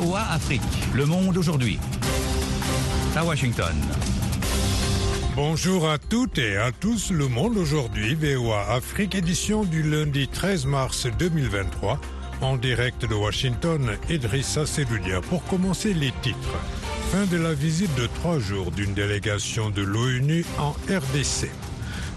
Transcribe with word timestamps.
VOA 0.00 0.22
Afrique. 0.30 0.62
Le 0.94 1.04
monde 1.04 1.36
aujourd'hui. 1.36 1.78
À 3.14 3.22
Washington. 3.22 3.76
Bonjour 5.36 5.90
à 5.90 5.98
toutes 5.98 6.38
et 6.38 6.56
à 6.56 6.72
tous. 6.72 7.10
Le 7.10 7.28
monde 7.28 7.58
aujourd'hui. 7.58 8.14
VOA 8.14 8.72
Afrique 8.72 9.14
édition 9.14 9.62
du 9.64 9.82
lundi 9.82 10.26
13 10.26 10.64
mars 10.64 11.06
2023. 11.18 12.00
En 12.40 12.56
direct 12.56 13.04
de 13.04 13.14
Washington, 13.14 13.90
Idrissa 14.08 14.64
Seloudia. 14.64 15.20
Pour 15.20 15.44
commencer 15.44 15.92
les 15.92 16.12
titres. 16.22 16.56
Fin 17.12 17.26
de 17.26 17.36
la 17.36 17.52
visite 17.52 17.94
de 17.96 18.06
trois 18.06 18.38
jours 18.38 18.70
d'une 18.70 18.94
délégation 18.94 19.68
de 19.68 19.82
l'ONU 19.82 20.46
en 20.58 20.70
RDC. 20.88 21.50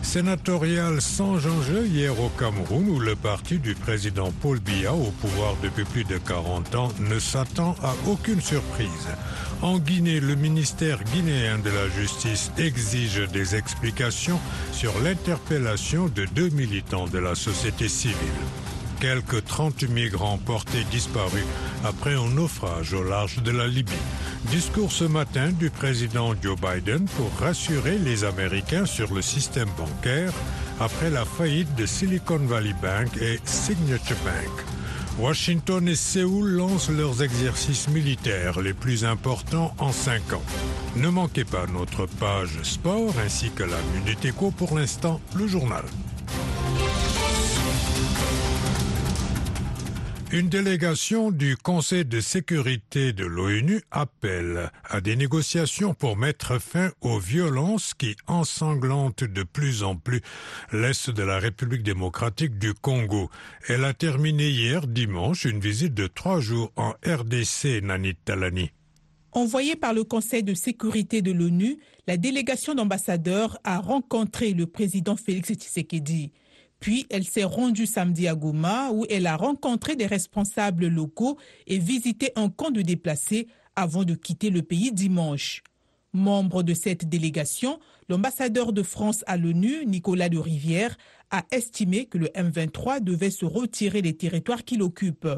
Sénatorial 0.04 1.02
sans 1.02 1.48
enjeu 1.48 1.88
hier 1.88 2.20
au 2.20 2.30
Cameroun 2.38 2.88
où 2.90 3.00
le 3.00 3.16
parti 3.16 3.58
du 3.58 3.74
président 3.74 4.32
Paul 4.42 4.60
Biya 4.60 4.94
au 4.94 5.12
pouvoir 5.22 5.56
depuis 5.64 5.86
plus 5.86 6.04
de 6.04 6.18
40 6.18 6.76
ans 6.76 6.92
ne 7.00 7.18
s'attend 7.18 7.76
à 7.82 7.96
aucune 8.08 8.42
surprise. 8.42 9.08
En 9.62 9.80
Guinée, 9.80 10.20
le 10.20 10.36
ministère 10.36 11.04
guinéen 11.06 11.58
de 11.58 11.70
la 11.70 11.90
Justice 11.90 12.52
exige 12.58 13.28
des 13.32 13.56
explications 13.56 14.40
sur 14.74 14.94
l'interpellation 15.00 16.10
de 16.14 16.26
deux 16.26 16.50
militants 16.50 17.08
de 17.08 17.18
la 17.18 17.34
société 17.34 17.88
civile. 17.88 18.14
Quelques 19.04 19.44
30 19.44 19.84
migrants 19.90 20.38
portés 20.38 20.86
disparus 20.90 21.44
après 21.84 22.14
un 22.16 22.30
naufrage 22.30 22.94
au 22.94 23.04
large 23.04 23.44
de 23.44 23.52
la 23.52 23.68
Libye. 23.68 23.92
Discours 24.50 24.94
ce 24.94 25.04
matin 25.04 25.52
du 25.52 25.70
président 25.70 26.34
Joe 26.42 26.56
Biden 26.58 27.06
pour 27.18 27.30
rassurer 27.38 27.98
les 27.98 28.24
Américains 28.24 28.86
sur 28.86 29.14
le 29.14 29.22
système 29.22 29.68
bancaire 29.78 30.32
après 30.80 31.10
la 31.10 31.26
faillite 31.26 31.76
de 31.76 31.86
Silicon 31.86 32.38
Valley 32.38 32.74
Bank 32.82 33.18
et 33.22 33.42
Signature 33.44 34.16
Bank. 34.24 34.66
Washington 35.20 35.86
et 35.90 35.96
Séoul 35.96 36.52
lancent 36.52 36.90
leurs 36.90 37.24
exercices 37.24 37.90
militaires 37.90 38.62
les 38.62 38.74
plus 38.74 39.04
importants 39.04 39.76
en 39.80 39.92
cinq 39.92 40.32
ans. 40.32 40.44
Ne 40.96 41.10
manquez 41.10 41.44
pas 41.44 41.66
notre 41.68 42.06
page 42.06 42.58
sport 42.64 43.14
ainsi 43.22 43.52
que 43.52 43.64
la 43.64 43.82
Minute 43.96 44.24
Éco 44.24 44.52
pour 44.52 44.78
l'instant, 44.78 45.20
le 45.36 45.46
journal. 45.46 45.84
Une 50.34 50.50
délégation 50.50 51.30
du 51.30 51.56
Conseil 51.56 52.06
de 52.06 52.20
sécurité 52.20 53.14
de 53.14 53.24
l'ONU 53.24 53.84
appelle 53.92 54.72
à 54.84 55.00
des 55.00 55.16
négociations 55.16 55.94
pour 55.94 56.18
mettre 56.18 56.58
fin 56.58 56.90
aux 57.02 57.20
violences 57.20 57.94
qui 57.94 58.16
ensanglantent 58.26 59.26
de 59.26 59.44
plus 59.44 59.84
en 59.84 59.96
plus 59.96 60.22
l'Est 60.72 61.12
de 61.12 61.22
la 61.22 61.38
République 61.38 61.84
démocratique 61.84 62.58
du 62.58 62.74
Congo. 62.74 63.30
Elle 63.68 63.86
a 63.86 63.94
terminé 63.94 64.50
hier 64.50 64.88
dimanche 64.88 65.46
une 65.46 65.60
visite 65.60 65.94
de 65.94 66.08
trois 66.08 66.40
jours 66.40 66.72
en 66.78 66.94
RDC, 67.06 67.84
Nanit 67.84 68.16
Talani. 68.26 68.72
Envoyée 69.34 69.76
par 69.76 69.94
le 69.94 70.04
Conseil 70.04 70.42
de 70.42 70.56
sécurité 70.56 71.22
de 71.22 71.32
l'ONU, 71.32 71.78
la 72.08 72.18
délégation 72.18 72.74
d'ambassadeurs 72.74 73.60
a 73.64 73.78
rencontré 73.78 74.54
le 74.54 74.66
président 74.66 75.16
Félix 75.16 75.54
Tshisekedi. 75.54 76.32
Puis 76.84 77.08
elle 77.10 77.24
s'est 77.24 77.46
rendue 77.46 77.86
samedi 77.86 78.28
à 78.28 78.36
Goma 78.36 78.92
où 78.92 79.06
elle 79.10 79.26
a 79.26 79.38
rencontré 79.38 79.96
des 79.96 80.06
responsables 80.06 80.88
locaux 80.88 81.38
et 81.66 81.78
visité 81.78 82.34
un 82.36 82.50
camp 82.50 82.72
de 82.72 82.82
déplacés 82.82 83.48
avant 83.78 84.04
de 84.04 84.16
quitter 84.16 84.50
le 84.50 84.64
pays 84.64 84.92
dimanche. 84.92 85.64
Membre 86.12 86.62
de 86.62 86.74
cette 86.74 87.08
délégation, 87.08 87.80
l'ambassadeur 88.10 88.74
de 88.74 88.84
France 88.84 89.24
à 89.28 89.38
l'ONU, 89.38 89.86
Nicolas 89.86 90.28
de 90.28 90.38
Rivière, 90.38 90.98
a 91.32 91.46
estimé 91.52 92.04
que 92.04 92.18
le 92.18 92.28
M23 92.28 93.02
devait 93.02 93.32
se 93.32 93.46
retirer 93.46 94.02
des 94.02 94.18
territoires 94.18 94.66
qu'il 94.66 94.82
occupe. 94.82 95.30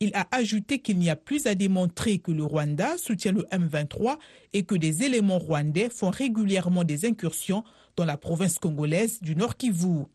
Il 0.00 0.12
a 0.16 0.26
ajouté 0.32 0.80
qu'il 0.80 0.98
n'y 0.98 1.10
a 1.10 1.16
plus 1.16 1.46
à 1.46 1.54
démontrer 1.54 2.18
que 2.18 2.32
le 2.32 2.42
Rwanda 2.42 2.98
soutient 2.98 3.30
le 3.30 3.44
M23 3.52 4.16
et 4.52 4.64
que 4.64 4.74
des 4.74 5.04
éléments 5.04 5.38
rwandais 5.38 5.90
font 5.90 6.10
régulièrement 6.10 6.82
des 6.82 7.04
incursions 7.06 7.62
dans 7.94 8.04
la 8.04 8.16
province 8.16 8.58
congolaise 8.58 9.20
du 9.22 9.36
Nord 9.36 9.56
Kivu. 9.56 10.06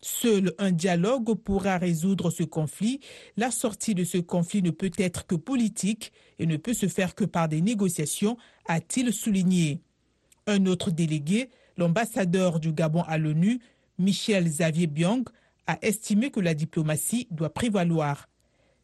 Seul 0.00 0.54
un 0.58 0.70
dialogue 0.70 1.34
pourra 1.34 1.76
résoudre 1.78 2.30
ce 2.30 2.44
conflit. 2.44 3.00
La 3.36 3.50
sortie 3.50 3.94
de 3.94 4.04
ce 4.04 4.18
conflit 4.18 4.62
ne 4.62 4.70
peut 4.70 4.92
être 4.96 5.26
que 5.26 5.34
politique 5.34 6.12
et 6.38 6.46
ne 6.46 6.56
peut 6.56 6.74
se 6.74 6.86
faire 6.86 7.14
que 7.14 7.24
par 7.24 7.48
des 7.48 7.60
négociations, 7.60 8.36
a-t-il 8.66 9.12
souligné. 9.12 9.80
Un 10.46 10.66
autre 10.66 10.90
délégué, 10.90 11.50
l'ambassadeur 11.76 12.60
du 12.60 12.72
Gabon 12.72 13.02
à 13.02 13.18
l'ONU, 13.18 13.60
Michel 13.98 14.44
Xavier 14.44 14.86
Biong, 14.86 15.24
a 15.66 15.78
estimé 15.82 16.30
que 16.30 16.40
la 16.40 16.54
diplomatie 16.54 17.26
doit 17.30 17.52
prévaloir. 17.52 18.28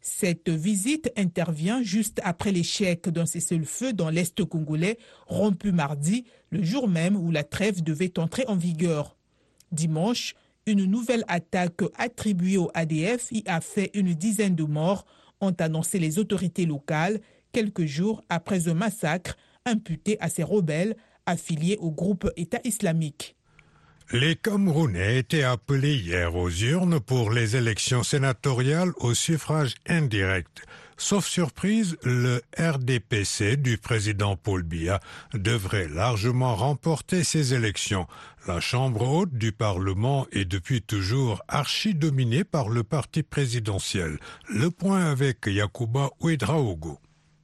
Cette 0.00 0.50
visite 0.50 1.10
intervient 1.16 1.82
juste 1.82 2.20
après 2.24 2.52
l'échec 2.52 3.08
d'un 3.08 3.24
cessez-le-feu 3.24 3.94
dans 3.94 4.10
l'Est 4.10 4.44
congolais, 4.44 4.98
rompu 5.26 5.72
mardi, 5.72 6.24
le 6.50 6.62
jour 6.62 6.88
même 6.88 7.16
où 7.16 7.30
la 7.30 7.42
trêve 7.42 7.82
devait 7.82 8.18
entrer 8.18 8.44
en 8.46 8.56
vigueur. 8.56 9.16
Dimanche, 9.72 10.34
une 10.66 10.84
nouvelle 10.84 11.24
attaque 11.28 11.82
attribuée 11.96 12.56
au 12.56 12.70
ADF 12.74 13.30
y 13.32 13.42
a 13.46 13.60
fait 13.60 13.90
une 13.94 14.14
dizaine 14.14 14.54
de 14.54 14.64
morts, 14.64 15.06
ont 15.40 15.54
annoncé 15.58 15.98
les 15.98 16.18
autorités 16.18 16.66
locales 16.66 17.20
quelques 17.52 17.84
jours 17.84 18.22
après 18.28 18.68
un 18.68 18.74
massacre 18.74 19.36
imputé 19.66 20.16
à 20.20 20.28
ces 20.28 20.42
rebelles 20.42 20.96
affiliés 21.26 21.78
au 21.80 21.90
groupe 21.90 22.30
État 22.36 22.60
islamique. 22.64 23.36
Les 24.12 24.36
Camerounais 24.36 25.18
étaient 25.18 25.44
appelés 25.44 25.96
hier 25.96 26.34
aux 26.34 26.50
urnes 26.50 27.00
pour 27.00 27.30
les 27.30 27.56
élections 27.56 28.02
sénatoriales 28.02 28.92
au 28.98 29.14
suffrage 29.14 29.74
indirect. 29.88 30.66
Sauf 30.96 31.26
surprise, 31.26 31.96
le 32.04 32.40
RDPC 32.56 33.56
du 33.56 33.78
président 33.78 34.36
Paul 34.36 34.62
Biya 34.62 35.00
devrait 35.32 35.88
largement 35.88 36.54
remporter 36.54 37.24
ces 37.24 37.52
élections. 37.52 38.06
La 38.46 38.60
Chambre 38.60 39.02
haute 39.08 39.34
du 39.34 39.50
Parlement 39.50 40.26
est 40.32 40.44
depuis 40.44 40.82
toujours 40.82 41.42
archi-dominée 41.48 42.44
par 42.44 42.68
le 42.68 42.84
parti 42.84 43.22
présidentiel. 43.22 44.18
Le 44.48 44.70
point 44.70 45.10
avec 45.10 45.46
Yakuba 45.46 46.10
Ouedraogo. 46.20 46.98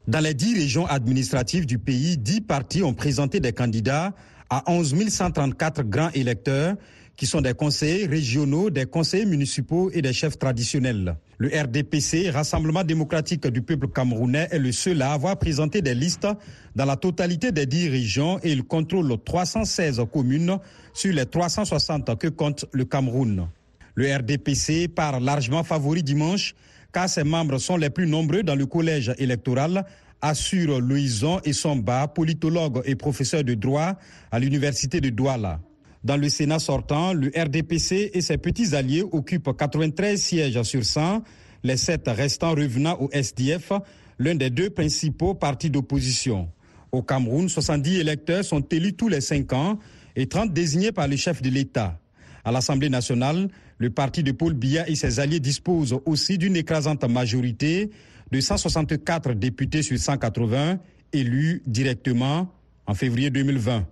Dans 0.06 0.20
les 0.20 0.34
dix 0.34 0.54
régions 0.54 0.86
administratives 0.86 1.66
du 1.66 1.78
pays, 1.78 2.16
dix 2.16 2.40
partis 2.40 2.82
ont 2.82 2.94
présenté 2.94 3.40
des 3.40 3.52
candidats 3.52 4.14
à 4.48 4.62
11 4.70 5.08
134 5.08 5.82
grands 5.82 6.10
électeurs 6.10 6.76
qui 7.16 7.26
sont 7.26 7.40
des 7.40 7.54
conseillers 7.54 8.06
régionaux, 8.06 8.70
des 8.70 8.86
conseillers 8.86 9.26
municipaux 9.26 9.90
et 9.92 10.02
des 10.02 10.12
chefs 10.12 10.38
traditionnels. 10.38 11.16
Le 11.38 11.48
RDPC, 11.48 12.30
Rassemblement 12.30 12.84
démocratique 12.84 13.46
du 13.46 13.62
peuple 13.62 13.88
camerounais, 13.88 14.48
est 14.50 14.58
le 14.58 14.72
seul 14.72 15.02
à 15.02 15.12
avoir 15.12 15.38
présenté 15.38 15.82
des 15.82 15.94
listes 15.94 16.28
dans 16.76 16.84
la 16.84 16.96
totalité 16.96 17.52
des 17.52 17.66
dix 17.66 17.88
régions 17.88 18.38
et 18.42 18.52
il 18.52 18.62
contrôle 18.64 19.14
316 19.24 20.02
communes 20.12 20.58
sur 20.92 21.12
les 21.12 21.26
360 21.26 22.18
que 22.18 22.28
compte 22.28 22.66
le 22.72 22.84
Cameroun. 22.84 23.48
Le 23.94 24.16
RDPC 24.16 24.88
part 24.88 25.20
largement 25.20 25.64
favori 25.64 26.02
dimanche 26.02 26.54
car 26.92 27.08
ses 27.08 27.24
membres 27.24 27.58
sont 27.58 27.76
les 27.76 27.90
plus 27.90 28.06
nombreux 28.06 28.42
dans 28.42 28.54
le 28.54 28.66
collège 28.66 29.12
électoral 29.18 29.84
assure 30.22 30.80
Louison 30.80 31.40
Essomba, 31.44 32.08
politologue 32.08 32.82
et 32.84 32.94
professeur 32.94 33.44
de 33.44 33.54
droit 33.54 33.96
à 34.30 34.38
l'université 34.38 35.00
de 35.00 35.08
Douala. 35.08 35.60
Dans 36.02 36.16
le 36.16 36.30
Sénat 36.30 36.58
sortant, 36.58 37.12
le 37.12 37.30
RDPC 37.36 38.12
et 38.14 38.20
ses 38.22 38.38
petits 38.38 38.74
alliés 38.74 39.02
occupent 39.02 39.54
93 39.54 40.20
sièges 40.20 40.62
sur 40.62 40.84
100, 40.84 41.22
les 41.62 41.76
sept 41.76 42.08
restants 42.08 42.54
revenant 42.54 42.98
au 43.00 43.10
SDF, 43.12 43.72
l'un 44.18 44.34
des 44.34 44.48
deux 44.48 44.70
principaux 44.70 45.34
partis 45.34 45.68
d'opposition. 45.68 46.48
Au 46.90 47.02
Cameroun, 47.02 47.48
70 47.48 47.98
électeurs 47.98 48.44
sont 48.44 48.60
élus 48.60 48.94
tous 48.94 49.08
les 49.08 49.20
cinq 49.20 49.52
ans 49.52 49.78
et 50.16 50.26
30 50.26 50.52
désignés 50.54 50.90
par 50.90 51.06
le 51.06 51.16
chef 51.16 51.42
de 51.42 51.50
l'État. 51.50 52.00
À 52.44 52.50
l'Assemblée 52.50 52.88
nationale, 52.88 53.48
le 53.76 53.90
parti 53.90 54.22
de 54.22 54.32
Paul 54.32 54.54
Biya 54.54 54.88
et 54.88 54.94
ses 54.94 55.20
alliés 55.20 55.40
disposent 55.40 55.98
aussi 56.06 56.38
d'une 56.38 56.56
écrasante 56.56 57.04
majorité 57.04 57.90
de 58.32 58.40
164 58.40 59.34
députés 59.34 59.82
sur 59.82 59.98
180 59.98 60.78
élus 61.12 61.62
directement 61.66 62.50
en 62.86 62.94
février 62.94 63.28
2020. 63.28 63.86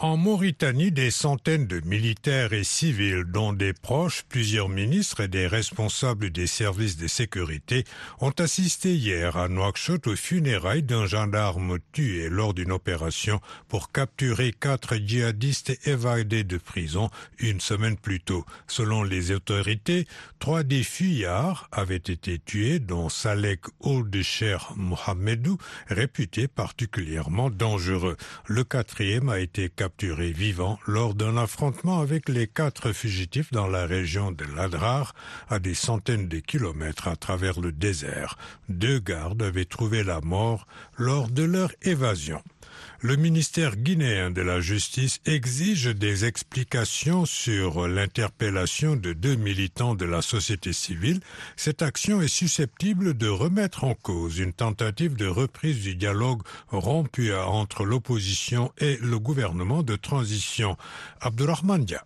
En 0.00 0.16
Mauritanie, 0.16 0.92
des 0.92 1.10
centaines 1.10 1.66
de 1.66 1.80
militaires 1.80 2.52
et 2.52 2.62
civils, 2.62 3.24
dont 3.24 3.52
des 3.52 3.72
proches, 3.72 4.22
plusieurs 4.28 4.68
ministres 4.68 5.22
et 5.22 5.26
des 5.26 5.48
responsables 5.48 6.30
des 6.30 6.46
services 6.46 6.96
de 6.96 7.08
sécurité, 7.08 7.82
ont 8.20 8.30
assisté 8.38 8.94
hier 8.94 9.36
à 9.36 9.48
Nouakchott 9.48 10.06
aux 10.06 10.14
funérailles 10.14 10.84
d'un 10.84 11.06
gendarme 11.06 11.78
tué 11.90 12.28
lors 12.28 12.54
d'une 12.54 12.70
opération 12.70 13.40
pour 13.66 13.90
capturer 13.90 14.52
quatre 14.52 14.94
djihadistes 14.94 15.76
évadés 15.84 16.44
de 16.44 16.58
prison 16.58 17.10
une 17.40 17.60
semaine 17.60 17.96
plus 17.96 18.20
tôt. 18.20 18.44
Selon 18.68 19.02
les 19.02 19.32
autorités, 19.32 20.06
trois 20.38 20.62
des 20.62 20.84
fuyards 20.84 21.68
avaient 21.72 21.96
été 21.96 22.38
tués, 22.38 22.78
dont 22.78 23.08
Salek 23.08 23.64
Oldesher 23.80 24.58
Mohamedou, 24.76 25.58
réputé 25.88 26.46
particulièrement 26.46 27.50
dangereux. 27.50 28.16
Le 28.46 28.62
quatrième 28.62 29.28
a 29.28 29.40
été 29.40 29.68
capturé 29.88 30.32
vivant 30.32 30.78
lors 30.86 31.14
d'un 31.14 31.38
affrontement 31.38 32.00
avec 32.00 32.28
les 32.28 32.46
quatre 32.46 32.92
fugitifs 32.92 33.50
dans 33.52 33.66
la 33.66 33.86
région 33.86 34.32
de 34.32 34.44
Ladrar, 34.54 35.14
à 35.48 35.58
des 35.58 35.72
centaines 35.72 36.28
de 36.28 36.40
kilomètres 36.40 37.08
à 37.08 37.16
travers 37.16 37.58
le 37.58 37.72
désert. 37.72 38.36
Deux 38.68 38.98
gardes 38.98 39.42
avaient 39.42 39.64
trouvé 39.64 40.04
la 40.04 40.20
mort 40.20 40.66
lors 40.98 41.30
de 41.30 41.42
leur 41.42 41.72
évasion. 41.80 42.42
Le 43.00 43.14
ministère 43.14 43.76
guinéen 43.76 44.32
de 44.32 44.42
la 44.42 44.60
Justice 44.60 45.20
exige 45.24 45.86
des 45.86 46.24
explications 46.24 47.26
sur 47.26 47.86
l'interpellation 47.86 48.96
de 48.96 49.12
deux 49.12 49.36
militants 49.36 49.94
de 49.94 50.04
la 50.04 50.20
société 50.20 50.72
civile. 50.72 51.20
Cette 51.54 51.80
action 51.82 52.20
est 52.22 52.26
susceptible 52.26 53.14
de 53.14 53.28
remettre 53.28 53.84
en 53.84 53.94
cause 53.94 54.38
une 54.38 54.52
tentative 54.52 55.14
de 55.14 55.28
reprise 55.28 55.80
du 55.80 55.94
dialogue 55.94 56.42
rompu 56.72 57.32
entre 57.32 57.84
l'opposition 57.84 58.72
et 58.78 58.96
le 59.00 59.20
gouvernement 59.20 59.84
de 59.84 59.94
transition. 59.94 60.76
Abdurrahman 61.20 61.84
Dia. 61.84 62.04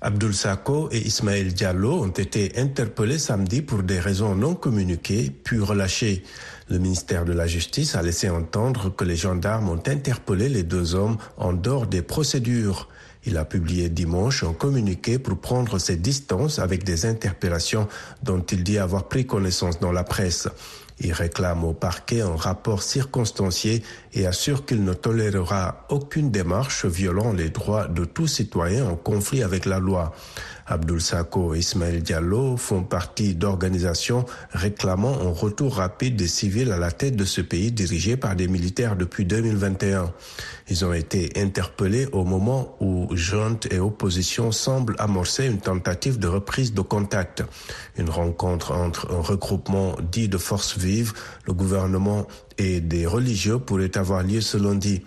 Abdul 0.00 0.34
Sako 0.34 0.90
et 0.92 0.98
Ismaël 0.98 1.54
Diallo 1.54 2.02
ont 2.02 2.08
été 2.08 2.58
interpellés 2.58 3.18
samedi 3.18 3.62
pour 3.62 3.82
des 3.82 3.98
raisons 3.98 4.34
non 4.34 4.54
communiquées, 4.54 5.30
puis 5.30 5.58
relâchés. 5.58 6.22
Le 6.68 6.78
ministère 6.78 7.26
de 7.26 7.32
la 7.34 7.46
Justice 7.46 7.94
a 7.94 8.00
laissé 8.00 8.30
entendre 8.30 8.88
que 8.88 9.04
les 9.04 9.16
gendarmes 9.16 9.68
ont 9.68 9.82
interpellé 9.86 10.48
les 10.48 10.62
deux 10.62 10.94
hommes 10.94 11.18
en 11.36 11.52
dehors 11.52 11.86
des 11.86 12.00
procédures. 12.00 12.88
Il 13.26 13.36
a 13.36 13.44
publié 13.44 13.90
dimanche 13.90 14.44
un 14.44 14.54
communiqué 14.54 15.18
pour 15.18 15.38
prendre 15.38 15.78
ses 15.78 15.96
distances 15.96 16.58
avec 16.58 16.84
des 16.84 17.04
interpellations 17.04 17.86
dont 18.22 18.40
il 18.40 18.64
dit 18.64 18.78
avoir 18.78 19.08
pris 19.08 19.26
connaissance 19.26 19.78
dans 19.78 19.92
la 19.92 20.04
presse. 20.04 20.48
Il 21.00 21.12
réclame 21.12 21.64
au 21.64 21.74
parquet 21.74 22.22
un 22.22 22.36
rapport 22.36 22.82
circonstancié 22.82 23.82
et 24.14 24.26
assure 24.26 24.64
qu'il 24.64 24.84
ne 24.84 24.94
tolérera 24.94 25.86
aucune 25.88 26.30
démarche 26.30 26.86
violant 26.86 27.32
les 27.32 27.50
droits 27.50 27.88
de 27.88 28.04
tout 28.04 28.26
citoyen 28.26 28.86
en 28.86 28.96
conflit 28.96 29.42
avec 29.42 29.66
la 29.66 29.78
loi. 29.78 30.14
Abdul 30.66 31.00
Sako 31.00 31.54
et 31.54 31.58
Ismaël 31.58 32.02
Diallo 32.02 32.56
font 32.56 32.84
partie 32.84 33.34
d'organisations 33.34 34.24
réclamant 34.50 35.20
un 35.20 35.30
retour 35.30 35.76
rapide 35.76 36.16
des 36.16 36.26
civils 36.26 36.72
à 36.72 36.78
la 36.78 36.90
tête 36.90 37.16
de 37.16 37.24
ce 37.24 37.42
pays 37.42 37.70
dirigé 37.70 38.16
par 38.16 38.34
des 38.34 38.48
militaires 38.48 38.96
depuis 38.96 39.26
2021. 39.26 40.10
Ils 40.70 40.84
ont 40.86 40.94
été 40.94 41.30
interpellés 41.36 42.06
au 42.12 42.24
moment 42.24 42.76
où 42.80 43.14
junte 43.14 43.70
et 43.70 43.78
opposition 43.78 44.52
semblent 44.52 44.96
amorcer 44.98 45.46
une 45.46 45.60
tentative 45.60 46.18
de 46.18 46.28
reprise 46.28 46.72
de 46.72 46.80
contact. 46.80 47.44
Une 47.98 48.08
rencontre 48.08 48.72
entre 48.72 49.12
un 49.12 49.20
regroupement 49.20 49.96
dit 50.10 50.28
de 50.28 50.38
forces 50.38 50.78
vives, 50.78 51.12
le 51.46 51.52
gouvernement 51.52 52.26
et 52.58 52.80
des 52.80 53.06
religieux 53.06 53.58
pourrait 53.58 53.96
avoir 53.96 54.22
lieu 54.22 54.40
ce 54.40 54.56
lundi. 54.56 55.02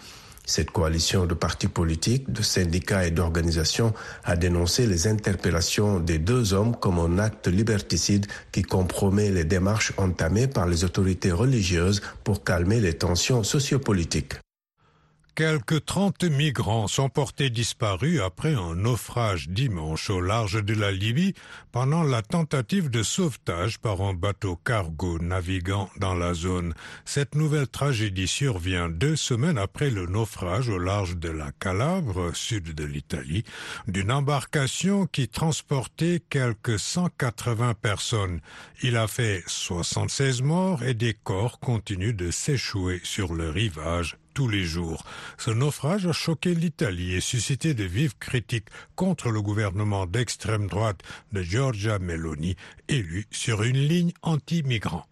Cette 0.45 0.71
coalition 0.71 1.25
de 1.25 1.33
partis 1.33 1.67
politiques, 1.67 2.31
de 2.31 2.41
syndicats 2.41 3.05
et 3.05 3.11
d'organisations 3.11 3.93
a 4.23 4.37
dénoncé 4.37 4.87
les 4.87 5.07
interpellations 5.07 5.99
des 5.99 6.19
deux 6.19 6.53
hommes 6.53 6.73
comme 6.77 6.99
un 6.99 7.19
acte 7.19 7.49
liberticide 7.49 8.27
qui 8.53 8.61
compromet 8.61 9.29
les 9.29 9.43
démarches 9.43 9.91
entamées 9.97 10.47
par 10.47 10.65
les 10.65 10.85
autorités 10.85 11.33
religieuses 11.33 12.01
pour 12.23 12.45
calmer 12.45 12.79
les 12.79 12.93
tensions 12.93 13.43
sociopolitiques. 13.43 14.35
Quelques 15.37 15.85
30 15.85 16.23
migrants 16.23 16.87
sont 16.87 17.09
portés 17.09 17.51
disparus 17.51 18.21
après 18.21 18.55
un 18.55 18.73
naufrage 18.73 19.49
dimanche 19.49 20.09
au 20.09 20.19
large 20.19 20.63
de 20.63 20.73
la 20.73 20.91
Libye 20.91 21.35
pendant 21.71 22.01
la 22.01 22.23
tentative 22.23 22.89
de 22.89 23.03
sauvetage 23.03 23.77
par 23.77 24.01
un 24.01 24.15
bateau 24.15 24.55
cargo 24.55 25.19
naviguant 25.19 25.91
dans 25.99 26.15
la 26.15 26.33
zone. 26.33 26.73
Cette 27.05 27.35
nouvelle 27.35 27.67
tragédie 27.67 28.27
survient 28.27 28.89
deux 28.89 29.15
semaines 29.15 29.59
après 29.59 29.91
le 29.91 30.07
naufrage 30.07 30.69
au 30.69 30.79
large 30.79 31.17
de 31.17 31.29
la 31.29 31.51
Calabre, 31.51 32.31
sud 32.33 32.73
de 32.73 32.85
l'Italie, 32.85 33.43
d'une 33.87 34.11
embarcation 34.11 35.05
qui 35.05 35.27
transportait 35.27 36.19
quelques 36.31 36.79
180 36.79 37.75
personnes. 37.75 38.39
Il 38.81 38.97
a 38.97 39.07
fait 39.07 39.43
76 39.45 40.41
morts 40.41 40.81
et 40.81 40.95
des 40.95 41.13
corps 41.13 41.59
continuent 41.59 42.15
de 42.15 42.31
s'échouer 42.31 43.01
sur 43.03 43.35
le 43.35 43.51
rivage 43.51 44.17
tous 44.37 44.47
les 44.47 44.65
jours. 44.65 45.03
Ce 45.39 45.49
naufrage 45.49 46.05
a 46.05 46.11
choqué 46.11 46.53
l'Italie 46.53 47.15
et 47.15 47.21
suscité 47.21 47.73
de 47.73 47.83
vives 47.83 48.15
critiques 48.19 48.67
contre 48.95 49.31
le 49.31 49.41
gouvernement 49.41 50.05
d'extrême 50.05 50.67
droite 50.67 50.99
de 51.31 51.41
Giorgia 51.41 51.97
Meloni, 51.97 52.55
élu 52.87 53.25
sur 53.31 53.63
une 53.63 53.79
ligne 53.79 54.11
anti-migrants. 54.21 55.07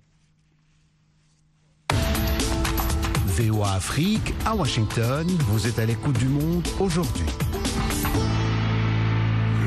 VOA 3.25 3.71
Afrique 3.71 4.31
à 4.45 4.55
Washington, 4.55 5.25
vous 5.47 5.65
êtes 5.65 5.79
à 5.79 5.87
l'écoute 5.87 6.19
du 6.19 6.27
monde 6.27 6.67
aujourd'hui. 6.79 7.25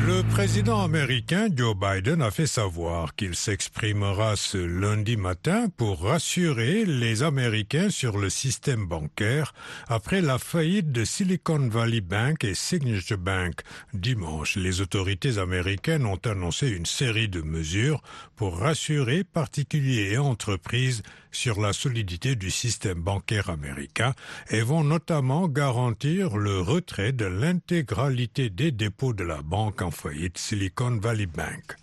Le 0.09 0.23
président 0.23 0.83
américain 0.83 1.49
Joe 1.55 1.77
Biden 1.77 2.23
a 2.23 2.31
fait 2.31 2.47
savoir 2.47 3.15
qu'il 3.15 3.35
s'exprimera 3.35 4.37
ce 4.37 4.57
lundi 4.57 5.19
matin 5.19 5.67
pour 5.77 6.01
rassurer 6.01 6.87
les 6.87 7.23
Américains 7.23 7.91
sur 7.91 8.17
le 8.17 8.31
système 8.31 8.87
bancaire 8.87 9.53
après 9.87 10.23
la 10.23 10.39
faillite 10.39 10.93
de 10.93 11.05
Silicon 11.05 11.69
Valley 11.69 12.01
Bank 12.01 12.43
et 12.43 12.55
Signature 12.55 13.19
Bank. 13.19 13.61
Dimanche, 13.93 14.57
les 14.57 14.81
autorités 14.81 15.37
américaines 15.37 16.07
ont 16.07 16.21
annoncé 16.25 16.69
une 16.69 16.87
série 16.87 17.29
de 17.29 17.43
mesures 17.43 18.01
pour 18.35 18.57
rassurer 18.57 19.25
particuliers 19.25 20.13
et 20.13 20.19
entreprises 20.19 21.03
sur 21.38 21.61
la 21.61 21.73
solidité 21.73 22.35
du 22.35 22.50
système 22.50 23.00
bancaire 23.00 23.49
américain 23.49 24.12
et 24.50 24.61
vont 24.61 24.82
notamment 24.82 25.46
garantir 25.46 26.37
le 26.37 26.61
retrait 26.61 27.12
de 27.12 27.26
l'intégralité 27.26 28.50
des 28.50 28.73
dépôts 28.73 29.12
de 29.12 29.23
la 29.23 29.40
banque 29.40 29.81
en 29.81 29.93
faillite 29.93 30.37
Silicon 30.37 30.99
Valley 30.99 31.26
Bank. 31.26 31.76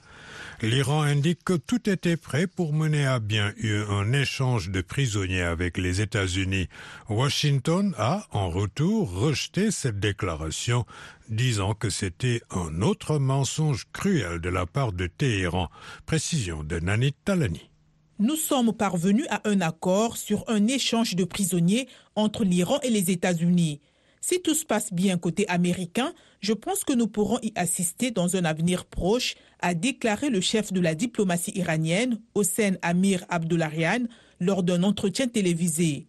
L'Iran 0.62 1.04
indique 1.04 1.44
que 1.46 1.54
tout 1.54 1.90
était 1.90 2.18
prêt 2.18 2.48
pour 2.48 2.74
mener 2.74 3.06
à 3.06 3.20
bien 3.20 3.54
un 3.90 4.12
échange 4.12 4.72
de 4.72 4.82
prisonniers 4.82 5.44
avec 5.44 5.78
les 5.78 6.02
États-Unis. 6.02 6.68
Washington 7.08 7.94
a, 7.98 8.26
en 8.32 8.50
retour, 8.50 9.10
rejeté 9.10 9.72
cette 9.72 10.02
déclaration, 10.02 10.86
disant 11.30 11.76
que 11.76 11.90
c'était 11.90 12.42
un 12.52 12.82
autre 12.82 13.20
mensonge 13.20 13.86
cruel 13.94 14.40
de 14.40 14.50
la 14.50 14.66
part 14.66 14.92
de 14.92 15.08
Téhéran. 15.08 15.70
Précision 16.06 16.64
de 16.64 16.80
Nanit 16.80 17.16
Talani 17.24 17.70
nous 18.20 18.36
sommes 18.36 18.72
parvenus 18.72 19.26
à 19.30 19.42
un 19.48 19.62
accord 19.62 20.18
sur 20.18 20.46
un 20.48 20.68
échange 20.68 21.16
de 21.16 21.26
prisonniers 21.26 21.88
entre 22.16 22.44
l'Iran 22.44 22.80
et 22.82 22.90
les 22.90 23.12
États-Unis. 23.12 23.82
Si 24.22 24.42
tout 24.42 24.54
se 24.54 24.66
passe 24.66 24.94
bien 24.94 25.18
côté 25.18 25.48
américain, 25.50 26.14
je 26.40 26.54
pense 26.54 26.84
que 26.84 26.94
nous 26.94 27.08
pourrons 27.08 27.40
y 27.44 27.52
assister 27.56 28.12
dans 28.12 28.36
un 28.36 28.46
avenir 28.46 28.86
proche, 28.86 29.36
a 29.60 29.74
déclaré 29.74 30.30
le 30.30 30.42
chef 30.42 30.72
de 30.72 30.80
la 30.80 30.96
diplomatie 30.96 31.52
iranienne, 31.56 32.20
Hossein 32.34 32.78
Amir 32.82 33.26
Abdullarian, 33.30 34.06
lors 34.40 34.64
d'un 34.64 34.84
entretien 34.84 35.28
télévisé. 35.28 36.08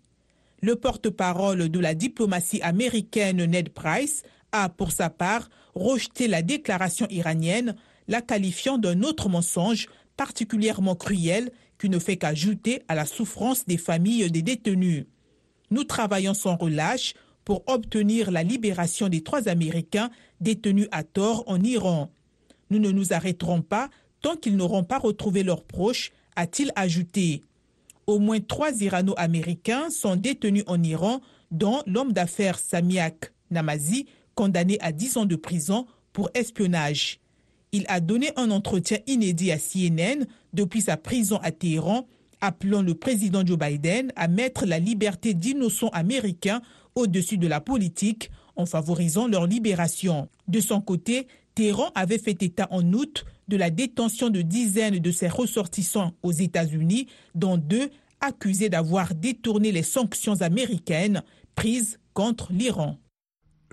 Le 0.62 0.76
porte-parole 0.76 1.68
de 1.68 1.80
la 1.80 1.94
diplomatie 1.94 2.62
américaine 2.62 3.44
Ned 3.44 3.70
Price 3.70 4.22
a, 4.52 4.68
pour 4.68 4.92
sa 4.92 5.10
part, 5.10 5.50
rejeté 5.74 6.28
la 6.28 6.42
déclaration 6.42 7.06
iranienne, 7.10 7.76
la 8.08 8.22
qualifiant 8.22 8.78
d'un 8.78 9.02
autre 9.02 9.28
mensonge 9.28 9.88
particulièrement 10.16 10.94
cruel 10.94 11.50
qui 11.78 11.88
ne 11.88 11.98
fait 11.98 12.16
qu'ajouter 12.16 12.82
à 12.88 12.94
la 12.94 13.06
souffrance 13.06 13.66
des 13.66 13.76
familles 13.76 14.30
des 14.30 14.42
détenus. 14.42 15.06
Nous 15.70 15.84
travaillons 15.84 16.34
sans 16.34 16.56
relâche 16.56 17.14
pour 17.44 17.62
obtenir 17.66 18.30
la 18.30 18.42
libération 18.42 19.08
des 19.08 19.22
trois 19.22 19.48
Américains 19.48 20.10
détenus 20.40 20.88
à 20.90 21.04
tort 21.04 21.44
en 21.46 21.62
Iran. 21.62 22.10
Nous 22.70 22.78
ne 22.78 22.90
nous 22.90 23.12
arrêterons 23.12 23.62
pas 23.62 23.88
tant 24.20 24.36
qu'ils 24.36 24.56
n'auront 24.56 24.84
pas 24.84 24.98
retrouvé 24.98 25.42
leurs 25.42 25.64
proches, 25.64 26.10
a-t-il 26.34 26.72
ajouté. 26.74 27.42
Au 28.06 28.18
moins 28.18 28.40
trois 28.40 28.72
Irano-Américains 28.82 29.90
sont 29.90 30.16
détenus 30.16 30.64
en 30.66 30.82
Iran, 30.82 31.20
dont 31.50 31.82
l'homme 31.86 32.12
d'affaires 32.12 32.58
Samiak 32.58 33.32
Namazi, 33.50 34.06
condamné 34.34 34.78
à 34.80 34.92
10 34.92 35.16
ans 35.18 35.26
de 35.26 35.36
prison 35.36 35.86
pour 36.12 36.30
espionnage. 36.34 37.20
Il 37.72 37.84
a 37.88 38.00
donné 38.00 38.30
un 38.36 38.50
entretien 38.50 38.98
inédit 39.06 39.52
à 39.52 39.58
CNN 39.58 40.26
depuis 40.52 40.80
sa 40.80 40.96
prison 40.96 41.38
à 41.42 41.50
Téhéran, 41.50 42.06
appelant 42.40 42.82
le 42.82 42.94
président 42.94 43.44
Joe 43.44 43.58
Biden 43.58 44.12
à 44.16 44.28
mettre 44.28 44.66
la 44.66 44.78
liberté 44.78 45.34
d'innocents 45.34 45.88
américains 45.88 46.62
au-dessus 46.94 47.38
de 47.38 47.46
la 47.46 47.60
politique 47.60 48.30
en 48.56 48.66
favorisant 48.66 49.28
leur 49.28 49.46
libération. 49.46 50.28
De 50.48 50.60
son 50.60 50.80
côté, 50.80 51.26
Téhéran 51.54 51.90
avait 51.94 52.18
fait 52.18 52.42
état 52.42 52.68
en 52.70 52.92
août 52.92 53.24
de 53.48 53.56
la 53.56 53.70
détention 53.70 54.30
de 54.30 54.42
dizaines 54.42 54.98
de 54.98 55.10
ses 55.10 55.28
ressortissants 55.28 56.12
aux 56.22 56.32
États-Unis, 56.32 57.06
dont 57.34 57.56
deux 57.56 57.90
accusés 58.20 58.68
d'avoir 58.68 59.14
détourné 59.14 59.72
les 59.72 59.82
sanctions 59.82 60.40
américaines 60.40 61.22
prises 61.54 61.98
contre 62.14 62.52
l'Iran. 62.52 62.98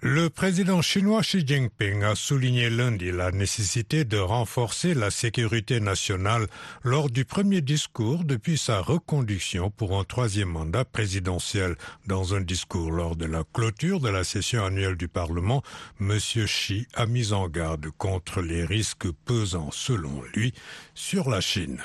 Le 0.06 0.30
président 0.30 0.82
chinois 0.82 1.22
Xi 1.22 1.48
Jinping 1.48 2.04
a 2.04 2.14
souligné 2.14 2.70
lundi 2.70 3.10
la 3.10 3.32
nécessité 3.32 4.04
de 4.04 4.18
renforcer 4.18 4.94
la 4.94 5.10
sécurité 5.10 5.80
nationale 5.80 6.48
lors 6.84 7.10
du 7.10 7.24
premier 7.24 7.62
discours 7.62 8.26
depuis 8.26 8.58
sa 8.58 8.82
reconduction 8.82 9.72
pour 9.72 9.98
un 9.98 10.04
troisième 10.04 10.50
mandat 10.50 10.84
présidentiel. 10.84 11.78
Dans 12.06 12.36
un 12.36 12.42
discours 12.42 12.92
lors 12.92 13.16
de 13.16 13.24
la 13.24 13.46
clôture 13.54 14.02
de 14.02 14.10
la 14.10 14.26
session 14.26 14.66
annuelle 14.66 14.98
du 14.98 15.08
Parlement, 15.08 15.64
M. 16.02 16.20
Xi 16.20 16.86
a 16.96 17.06
mis 17.06 17.32
en 17.32 17.48
garde 17.48 17.90
contre 17.98 18.42
les 18.42 18.66
risques 18.66 19.10
pesant, 19.24 19.72
selon 19.72 20.22
lui, 20.36 20.54
sur 20.96 21.30
la 21.30 21.40
Chine. 21.40 21.82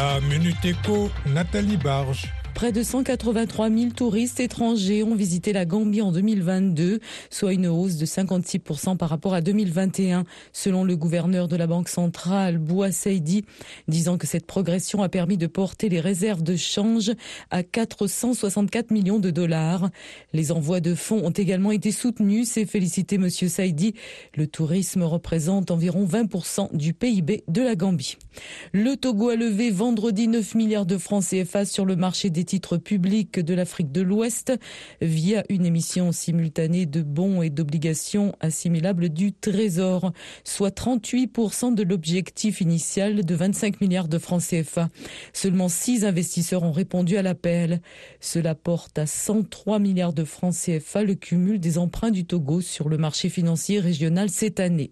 La 0.00 0.18
Minute 0.18 0.64
Éco, 0.64 1.10
Nathalie 1.26 1.76
Barge. 1.76 2.39
Près 2.60 2.72
de 2.72 2.82
183 2.82 3.70
000 3.70 3.92
touristes 3.92 4.38
étrangers 4.38 5.02
ont 5.02 5.14
visité 5.14 5.54
la 5.54 5.64
Gambie 5.64 6.02
en 6.02 6.12
2022, 6.12 7.00
soit 7.30 7.54
une 7.54 7.66
hausse 7.66 7.96
de 7.96 8.04
56% 8.04 8.98
par 8.98 9.08
rapport 9.08 9.32
à 9.32 9.40
2021, 9.40 10.24
selon 10.52 10.84
le 10.84 10.94
gouverneur 10.94 11.48
de 11.48 11.56
la 11.56 11.66
Banque 11.66 11.88
centrale, 11.88 12.58
Boua 12.58 12.92
Seydi, 12.92 13.46
disant 13.88 14.18
que 14.18 14.26
cette 14.26 14.44
progression 14.44 15.02
a 15.02 15.08
permis 15.08 15.38
de 15.38 15.46
porter 15.46 15.88
les 15.88 16.00
réserves 16.00 16.42
de 16.42 16.54
change 16.54 17.12
à 17.50 17.62
464 17.62 18.90
millions 18.90 19.20
de 19.20 19.30
dollars. 19.30 19.88
Les 20.34 20.52
envois 20.52 20.80
de 20.80 20.94
fonds 20.94 21.24
ont 21.24 21.30
également 21.30 21.72
été 21.72 21.92
soutenus, 21.92 22.46
c'est 22.46 22.66
félicité 22.66 23.16
Monsieur 23.16 23.48
Saidi. 23.48 23.94
Le 24.36 24.46
tourisme 24.46 25.02
représente 25.04 25.70
environ 25.70 26.04
20% 26.04 26.76
du 26.76 26.92
PIB 26.92 27.42
de 27.48 27.62
la 27.62 27.74
Gambie. 27.74 28.18
Le 28.74 28.96
Togo 28.96 29.30
a 29.30 29.36
levé 29.36 29.70
vendredi 29.70 30.28
9 30.28 30.54
milliards 30.56 30.84
de 30.84 30.98
francs 30.98 31.24
CFA 31.24 31.64
sur 31.64 31.86
le 31.86 31.96
marché 31.96 32.28
des 32.28 32.49
titres 32.50 32.78
publics 32.78 33.38
de 33.38 33.54
l'Afrique 33.54 33.92
de 33.92 34.00
l'Ouest 34.00 34.52
via 35.00 35.44
une 35.48 35.64
émission 35.64 36.10
simultanée 36.10 36.84
de 36.84 37.00
bons 37.00 37.42
et 37.42 37.50
d'obligations 37.50 38.34
assimilables 38.40 39.08
du 39.08 39.32
Trésor, 39.32 40.12
soit 40.42 40.76
38% 40.76 41.76
de 41.76 41.84
l'objectif 41.84 42.60
initial 42.60 43.24
de 43.24 43.34
25 43.36 43.80
milliards 43.80 44.08
de 44.08 44.18
francs 44.18 44.42
CFA. 44.42 44.88
Seulement 45.32 45.68
six 45.68 46.04
investisseurs 46.04 46.64
ont 46.64 46.72
répondu 46.72 47.16
à 47.16 47.22
l'appel. 47.22 47.80
Cela 48.18 48.56
porte 48.56 48.98
à 48.98 49.06
103 49.06 49.78
milliards 49.78 50.12
de 50.12 50.24
francs 50.24 50.54
CFA 50.54 51.04
le 51.04 51.14
cumul 51.14 51.60
des 51.60 51.78
emprunts 51.78 52.10
du 52.10 52.24
Togo 52.24 52.60
sur 52.60 52.88
le 52.88 52.98
marché 52.98 53.28
financier 53.28 53.78
régional 53.78 54.28
cette 54.28 54.58
année. 54.58 54.90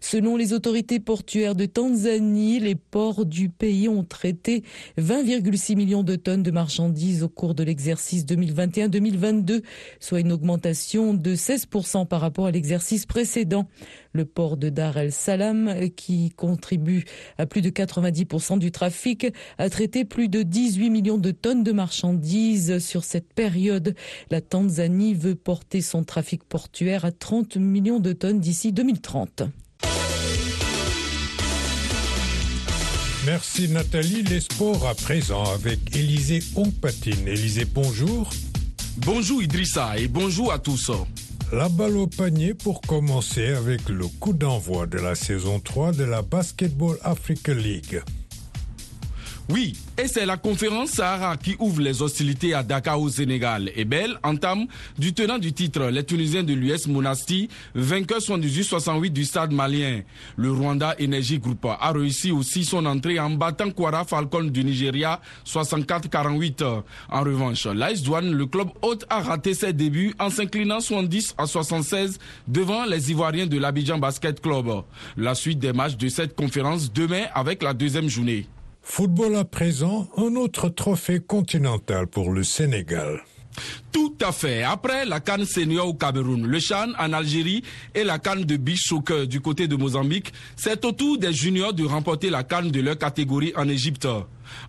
Selon 0.00 0.36
les 0.36 0.52
autorités 0.52 1.00
portuaires 1.00 1.54
de 1.54 1.66
Tanzanie, 1.66 2.60
les 2.60 2.74
ports 2.74 3.26
du 3.26 3.48
pays 3.48 3.88
ont 3.88 4.04
traité 4.04 4.62
20,6 4.98 5.76
millions 5.76 6.02
de 6.02 6.16
tonnes 6.16 6.42
de 6.42 6.50
marchandises 6.50 7.22
au 7.22 7.28
cours 7.28 7.54
de 7.54 7.64
l'exercice 7.64 8.24
2021-2022, 8.26 9.62
soit 10.00 10.20
une 10.20 10.32
augmentation 10.32 11.14
de 11.14 11.34
16% 11.34 12.06
par 12.06 12.20
rapport 12.20 12.46
à 12.46 12.50
l'exercice 12.50 13.06
précédent. 13.06 13.68
Le 14.12 14.24
port 14.24 14.56
de 14.56 14.70
Dar 14.70 14.96
el 14.96 15.12
Salam, 15.12 15.90
qui 15.94 16.30
contribue 16.30 17.04
à 17.36 17.46
plus 17.46 17.60
de 17.60 17.70
90% 17.70 18.58
du 18.58 18.70
trafic, 18.70 19.26
a 19.58 19.68
traité 19.68 20.04
plus 20.04 20.28
de 20.28 20.42
18 20.42 20.90
millions 20.90 21.18
de 21.18 21.30
tonnes 21.30 21.62
de 21.62 21.72
marchandises 21.72 22.78
sur 22.78 23.04
cette 23.04 23.32
période. 23.32 23.94
La 24.30 24.40
Tanzanie 24.40 25.14
veut 25.14 25.34
porter 25.34 25.80
son 25.80 26.04
trafic 26.04 26.44
portuaire 26.44 27.04
à 27.04 27.12
30 27.12 27.56
millions 27.56 28.00
de 28.00 28.12
tonnes 28.12 28.40
d'ici 28.40 28.72
2030. 28.72 29.45
Merci 33.26 33.68
Nathalie. 33.68 34.22
Les 34.22 34.38
sports 34.38 34.86
à 34.86 34.94
présent 34.94 35.42
avec 35.52 35.96
Élisée 35.96 36.44
Ompatine. 36.54 37.26
Élisée, 37.26 37.64
bonjour. 37.64 38.30
Bonjour 38.98 39.42
Idrissa 39.42 39.98
et 39.98 40.06
bonjour 40.06 40.52
à 40.52 40.60
tous. 40.60 40.92
La 41.52 41.68
balle 41.68 41.96
au 41.96 42.06
panier 42.06 42.54
pour 42.54 42.80
commencer 42.80 43.48
avec 43.48 43.88
le 43.88 44.06
coup 44.06 44.32
d'envoi 44.32 44.86
de 44.86 44.98
la 44.98 45.16
saison 45.16 45.58
3 45.58 45.90
de 45.92 46.04
la 46.04 46.22
Basketball 46.22 46.98
Africa 47.02 47.52
League. 47.52 48.00
Oui, 49.48 49.74
et 49.96 50.08
c'est 50.08 50.26
la 50.26 50.36
conférence 50.36 50.90
Sahara 50.90 51.36
qui 51.36 51.54
ouvre 51.60 51.80
les 51.80 52.02
hostilités 52.02 52.52
à 52.52 52.64
Dakar 52.64 53.00
au 53.00 53.08
Sénégal. 53.08 53.70
Et 53.76 53.84
belle 53.84 54.18
entame 54.24 54.66
du 54.98 55.14
tenant 55.14 55.38
du 55.38 55.52
titre, 55.52 55.84
les 55.84 56.02
Tunisiens 56.02 56.42
de 56.42 56.52
l'US 56.52 56.88
Monastir, 56.88 57.46
vainqueurs 57.72 58.18
78-68 58.18 59.10
du 59.10 59.24
stade 59.24 59.52
malien. 59.52 60.00
Le 60.36 60.50
Rwanda 60.50 60.96
Energy 61.00 61.38
Group 61.38 61.64
a 61.64 61.92
réussi 61.92 62.32
aussi 62.32 62.64
son 62.64 62.84
entrée 62.86 63.20
en 63.20 63.30
battant 63.30 63.70
Kwara 63.70 64.04
Falcon 64.04 64.42
du 64.44 64.64
Nigeria 64.64 65.20
64-48. 65.46 66.64
En 67.10 67.20
revanche, 67.22 67.68
l'Ice 67.68 68.02
Douane, 68.02 68.32
le 68.32 68.46
club 68.46 68.70
hôte, 68.82 69.06
a 69.08 69.20
raté 69.20 69.54
ses 69.54 69.72
débuts 69.72 70.12
en 70.18 70.28
s'inclinant 70.28 70.80
70 70.80 71.36
à 71.38 71.46
76 71.46 72.18
devant 72.48 72.84
les 72.84 73.12
Ivoiriens 73.12 73.46
de 73.46 73.58
l'Abidjan 73.58 73.98
Basket 73.98 74.40
Club. 74.40 74.82
La 75.16 75.36
suite 75.36 75.60
des 75.60 75.72
matchs 75.72 75.96
de 75.96 76.08
cette 76.08 76.34
conférence 76.34 76.92
demain 76.92 77.26
avec 77.32 77.62
la 77.62 77.72
deuxième 77.72 78.08
journée. 78.08 78.48
Football 78.88 79.34
à 79.36 79.44
présent, 79.44 80.08
un 80.16 80.36
autre 80.36 80.70
trophée 80.70 81.20
continental 81.20 82.06
pour 82.06 82.30
le 82.30 82.42
Sénégal. 82.44 83.20
Tout 83.96 84.12
à 84.20 84.30
fait. 84.30 84.62
Après 84.62 85.06
la 85.06 85.20
canne 85.20 85.46
senior 85.46 85.88
au 85.88 85.94
Cameroun, 85.94 86.46
le 86.46 86.60
Chan 86.60 86.88
en 86.98 87.14
Algérie 87.14 87.62
et 87.94 88.04
la 88.04 88.18
canne 88.18 88.44
de 88.44 88.58
beach 88.58 88.82
soccer 88.88 89.26
du 89.26 89.40
côté 89.40 89.68
de 89.68 89.74
Mozambique, 89.74 90.34
c'est 90.54 90.84
au 90.84 90.92
tour 90.92 91.16
des 91.16 91.32
juniors 91.32 91.72
de 91.72 91.82
remporter 91.82 92.28
la 92.28 92.42
canne 92.44 92.70
de 92.70 92.82
leur 92.82 92.98
catégorie 92.98 93.54
en 93.56 93.66
Égypte. 93.70 94.06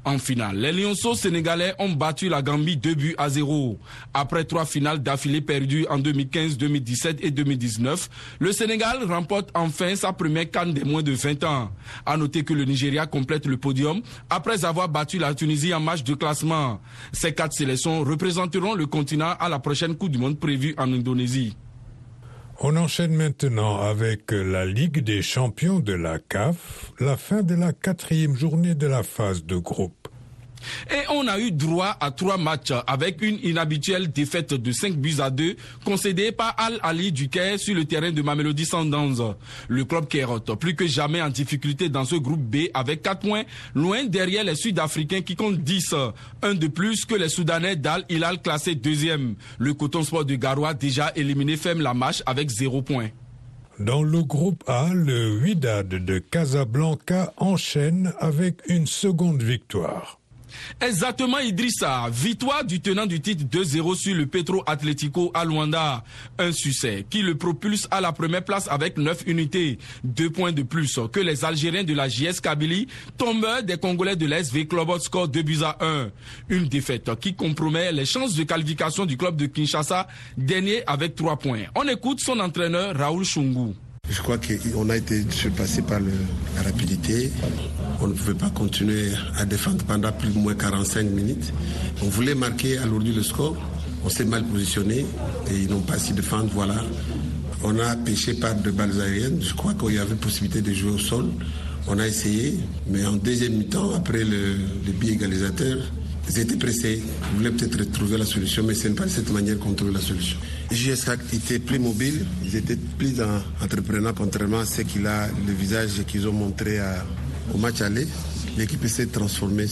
En 0.06 0.18
finale, 0.18 0.58
les 0.58 0.72
Lionceaux 0.72 1.16
sénégalais 1.16 1.74
ont 1.80 1.90
battu 1.92 2.30
la 2.30 2.42
Gambie 2.42 2.78
2 2.78 2.94
buts 2.96 3.16
à 3.18 3.30
0. 3.30 3.78
Après 4.14 4.44
trois 4.44 4.66
finales 4.66 5.00
d'affilée 5.02 5.42
perdues 5.42 5.86
en 5.90 5.98
2015, 6.00 6.58
2017 6.58 7.20
et 7.24 7.32
2019, 7.32 8.10
le 8.40 8.52
Sénégal 8.52 9.04
remporte 9.04 9.50
enfin 9.54 9.96
sa 9.96 10.14
première 10.14 10.50
canne 10.50 10.74
des 10.74 10.84
moins 10.84 11.04
de 11.04 11.12
20 11.12 11.44
ans. 11.44 11.72
À 12.06 12.18
noter 12.18 12.44
que 12.44 12.54
le 12.54 12.66
Nigeria 12.66 13.06
complète 13.06 13.46
le 13.46 13.58
podium 13.58 14.02
après 14.30 14.66
avoir 14.66 14.90
battu 14.90 15.18
la 15.20 15.34
Tunisie 15.34 15.74
en 15.74 15.80
match 15.80 16.04
de 16.04 16.14
classement. 16.14 16.80
Ces 17.12 17.34
quatre 17.34 17.54
sélections 17.54 18.04
représenteront 18.04 18.74
le 18.74 18.86
continent 18.86 19.17
à 19.26 19.50
la 19.50 19.60
prochaine 19.60 19.96
Coupe 19.96 20.12
du 20.12 20.18
Monde 20.18 20.40
prévue 20.40 20.76
en 20.78 20.92
Indonésie. 20.92 21.56
On 22.60 22.76
enchaîne 22.76 23.14
maintenant 23.14 23.80
avec 23.82 24.32
la 24.32 24.66
Ligue 24.66 25.04
des 25.04 25.22
champions 25.22 25.80
de 25.80 25.94
la 25.94 26.18
CAF, 26.18 26.92
la 27.00 27.16
fin 27.16 27.44
de 27.44 27.54
la 27.54 27.72
quatrième 27.72 28.36
journée 28.36 28.74
de 28.74 28.88
la 28.88 29.04
phase 29.04 29.46
de 29.46 29.58
groupe. 29.58 30.07
Et 30.92 31.04
on 31.10 31.28
a 31.28 31.40
eu 31.40 31.52
droit 31.52 31.96
à 32.00 32.12
trois 32.12 32.38
matchs 32.38 32.74
avec 32.86 33.22
une 33.22 33.40
inhabituelle 33.44 34.12
défaite 34.12 34.54
de 34.54 34.72
5 34.72 34.96
buts 34.96 35.16
à 35.20 35.30
2 35.30 35.56
concédée 35.86 36.32
par 36.32 36.56
Al 36.58 36.80
Ali 36.84 37.12
du 37.12 37.30
Caire 37.30 37.60
sur 37.60 37.76
le 37.76 37.86
terrain 37.86 38.12
de 38.12 38.22
Mamelody 38.22 38.66
Sundowns. 38.66 39.36
Le 39.68 39.86
club 39.86 40.08
Cairot, 40.08 40.40
plus 40.40 40.76
que 40.76 40.88
jamais 40.88 41.22
en 41.22 41.30
difficulté 41.30 41.90
dans 41.90 42.06
ce 42.06 42.16
groupe 42.16 42.42
B 42.42 42.68
avec 42.74 43.02
4 43.02 43.20
points, 43.20 43.44
loin 43.76 44.06
derrière 44.06 44.44
les 44.44 44.56
Sud-Africains 44.56 45.22
qui 45.22 45.36
comptent 45.36 45.60
10. 45.60 45.96
Un 46.42 46.54
de 46.54 46.68
plus 46.68 47.06
que 47.06 47.16
les 47.16 47.30
Soudanais 47.30 47.76
d'Al 47.76 48.04
Hilal 48.10 48.42
classé 48.42 48.76
deuxième. 48.76 49.36
Le 49.60 49.74
Coton 49.74 50.04
Sport 50.04 50.26
de 50.26 50.36
Garoua 50.36 50.74
déjà 50.74 51.12
éliminé 51.16 51.58
ferme 51.58 51.82
la 51.82 51.94
marche 51.94 52.24
avec 52.26 52.50
0 52.50 52.82
points. 52.82 53.10
Dans 53.80 54.02
le 54.02 54.24
groupe 54.24 54.64
A, 54.68 54.90
le 54.92 55.40
Huidad 55.40 55.88
de 55.90 56.18
Casablanca 56.18 57.32
enchaîne 57.38 58.12
avec 58.20 58.62
une 58.68 58.88
seconde 58.88 59.44
victoire. 59.44 60.20
Exactement 60.82 61.40
Idrissa, 61.40 62.08
victoire 62.12 62.64
du 62.64 62.80
tenant 62.80 63.06
du 63.06 63.20
titre 63.20 63.46
2-0 63.46 63.96
sur 63.96 64.16
le 64.16 64.26
Petro 64.26 64.64
Atlético 64.66 65.32
à 65.34 65.46
Luanda. 65.46 66.04
Un 66.38 66.52
succès 66.52 67.06
qui 67.10 67.22
le 67.22 67.36
propulse 67.38 67.88
à 67.92 68.02
la 68.02 68.12
première 68.12 68.44
place 68.44 68.68
avec 68.70 68.98
9 68.98 69.24
unités, 69.28 69.78
deux 70.04 70.30
points 70.30 70.52
de 70.52 70.64
plus 70.64 71.00
que 71.12 71.20
les 71.20 71.46
Algériens 71.46 71.84
de 71.84 71.94
la 71.94 72.08
JS 72.08 72.40
Kabylie, 72.42 72.88
tombeurs 73.18 73.64
des 73.64 73.78
Congolais 73.78 74.16
de 74.16 74.26
l'SV 74.26 74.68
Club 74.68 74.88
score 75.00 75.28
2 75.28 75.42
buts 75.42 75.60
à 75.64 75.78
1. 75.82 76.10
Une 76.50 76.68
défaite 76.68 77.10
qui 77.20 77.36
compromet 77.36 77.92
les 77.92 78.06
chances 78.06 78.36
de 78.36 78.44
qualification 78.44 79.06
du 79.06 79.18
club 79.18 79.36
de 79.36 79.46
Kinshasa, 79.48 80.08
dernier 80.38 80.84
avec 80.88 81.16
3 81.16 81.38
points. 81.38 81.64
On 81.76 81.88
écoute 81.88 82.20
son 82.20 82.40
entraîneur 82.40 82.96
Raoul 82.96 83.26
Chungu. 83.26 83.74
Je 84.10 84.22
crois 84.22 84.38
qu'on 84.38 84.90
a 84.90 84.98
été 84.98 85.26
surpassé 85.30 85.82
par 85.82 86.00
la 86.00 86.62
rapidité. 86.64 87.32
On 88.02 88.08
ne 88.08 88.14
pouvait 88.14 88.34
pas 88.34 88.50
continuer 88.50 89.12
à 89.38 89.46
défendre 89.46 89.84
pendant 89.86 90.12
plus 90.12 90.30
de 90.30 90.38
moins 90.40 90.56
45 90.56 91.04
minutes. 91.08 91.54
On 92.02 92.08
voulait 92.08 92.36
marquer 92.36 92.78
alourdi 92.78 93.12
le 93.14 93.24
score. 93.24 93.56
On 94.06 94.10
s'est 94.10 94.26
mal 94.26 94.44
positionné 94.46 95.06
et 95.52 95.56
ils 95.56 95.70
n'ont 95.70 95.82
pas 95.82 95.98
su 95.98 96.14
défendre. 96.14 96.50
Voilà. 96.54 96.84
On 97.64 97.78
a 97.80 97.96
pêché 97.96 98.34
par 98.36 98.56
de 98.56 98.72
balles 98.72 99.00
aériennes. 99.02 99.42
Je 99.42 99.54
crois 99.54 99.74
qu'il 99.74 99.96
y 99.96 100.00
avait 100.00 100.16
possibilité 100.16 100.62
de 100.62 100.74
jouer 100.74 100.92
au 100.92 100.98
sol. 101.00 101.26
On 101.88 102.00
a 102.00 102.08
essayé, 102.08 102.58
mais 102.88 103.06
en 103.06 103.14
deuxième 103.14 103.54
mi-temps, 103.54 103.94
après 103.96 104.24
le, 104.24 104.54
le 104.86 104.92
but 104.92 105.12
égalisateur, 105.12 105.78
ils 106.30 106.40
étaient 106.40 106.56
pressés. 106.58 107.02
Ils 107.32 107.38
voulaient 107.38 107.52
peut-être 107.52 107.92
trouver 107.92 108.18
la 108.18 108.26
solution, 108.26 108.64
mais 108.64 108.74
ce 108.74 108.88
n'est 108.88 108.96
pas 108.96 109.06
de 109.06 109.10
cette 109.10 109.32
manière 109.32 109.58
qu'on 109.60 109.74
trouve 109.74 109.92
la 109.94 110.02
solution. 110.02 110.38
JSK 110.72 111.12
était 111.34 111.60
plus 111.60 111.80
mobile, 111.80 112.26
ils 112.44 112.56
étaient 112.56 112.78
plus 112.98 113.16
entrepreneurs, 113.64 114.14
contrairement 114.16 114.60
à 114.60 114.66
ce 114.66 114.82
qu'il 114.82 115.08
a, 115.08 115.28
le 115.46 115.54
visage 115.54 116.04
qu'ils 116.08 116.28
ont 116.28 116.34
montré 116.34 116.80
à, 116.80 117.06
au 117.54 117.58
match 117.58 117.82
aller. 117.82 118.08
l'équipe 118.58 118.84
essaie 118.84 119.06
de 119.06 119.12
transformer. 119.12 119.68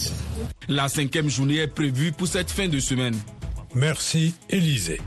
La 0.68 0.88
cinquième 0.88 1.28
journée 1.28 1.56
est 1.58 1.66
prévue 1.68 2.12
pour 2.12 2.26
cette 2.28 2.50
fin 2.50 2.68
de 2.68 2.80
semaine. 2.80 3.16
Merci, 3.74 4.34
Élisée. 4.48 5.00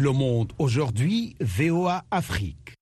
Le 0.00 0.12
Monde 0.12 0.52
aujourd'hui, 0.60 1.34
VOA 1.40 2.04
Afrique. 2.12 2.74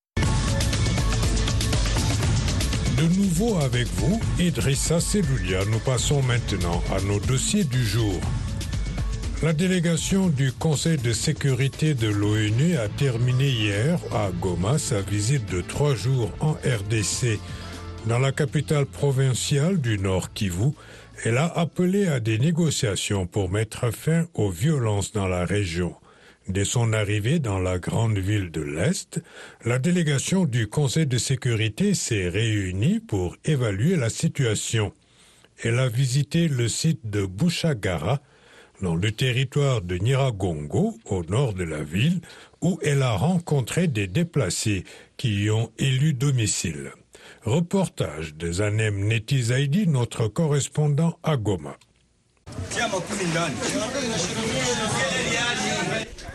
De 2.99 3.17
nouveau 3.17 3.57
avec 3.57 3.87
vous, 3.87 4.21
Idrissa 4.39 5.01
Seloulia. 5.01 5.65
Nous 5.65 5.79
passons 5.79 6.21
maintenant 6.21 6.83
à 6.95 7.01
nos 7.01 7.19
dossiers 7.19 7.65
du 7.65 7.83
jour. 7.87 8.21
La 9.43 9.55
délégation 9.55 10.29
du 10.29 10.53
Conseil 10.53 10.99
de 10.99 11.15
sécurité 11.15 11.95
de 11.95 12.09
l'ONU 12.09 12.77
a 12.77 12.87
terminé 12.89 13.49
hier 13.49 13.99
à 14.13 14.31
Goma 14.31 14.77
sa 14.77 15.01
visite 15.01 15.51
de 15.51 15.63
trois 15.63 15.95
jours 15.95 16.31
en 16.41 16.53
RDC. 16.53 17.41
Dans 18.07 18.19
la 18.19 18.33
capitale 18.33 18.85
provinciale 18.85 19.81
du 19.81 19.99
Nord 19.99 20.35
Kivu, 20.35 20.73
elle 21.25 21.39
a 21.39 21.47
appelé 21.47 22.09
à 22.09 22.21
des 22.21 22.39
négociations 22.39 23.27
pour 23.27 23.51
mettre 23.51 23.91
fin 23.91 24.27
aux 24.35 24.51
violences 24.51 25.13
dans 25.13 25.29
la 25.29 25.47
région. 25.47 25.95
Dès 26.49 26.65
son 26.65 26.93
arrivée 26.93 27.41
dans 27.41 27.59
la 27.59 27.79
grande 27.79 28.19
ville 28.19 28.53
de 28.53 28.61
l'Est, 28.61 29.21
la 29.65 29.79
délégation 29.79 30.45
du 30.45 30.69
Conseil 30.69 31.07
de 31.07 31.19
sécurité 31.19 31.93
s'est 31.93 32.29
réunie 32.29 33.01
pour 33.01 33.37
évaluer 33.45 33.97
la 33.97 34.11
situation. 34.11 34.93
Elle 35.63 35.81
a 35.81 35.89
visité 35.89 36.47
le 36.47 36.69
site 36.69 37.01
de 37.11 37.27
Bouchagara, 37.27 38.21
dans 38.83 38.95
le 38.95 39.11
territoire 39.11 39.81
de 39.81 39.97
Niragongo, 39.97 40.97
au 41.07 41.25
nord 41.25 41.55
de 41.55 41.65
la 41.65 41.83
ville, 41.83 42.21
où 42.61 42.79
elle 42.83 43.03
a 43.03 43.13
rencontré 43.13 43.89
des 43.89 44.07
déplacés 44.07 44.85
qui 45.17 45.45
y 45.45 45.51
ont 45.51 45.73
élu 45.79 46.13
domicile. 46.13 46.93
Reportage 47.43 48.35
de 48.35 48.53
Zanem 48.53 49.09
Netizaidi, 49.09 49.89
notre 49.89 50.29
correspondant 50.29 51.19
à 51.23 51.37
Goma. 51.37 51.77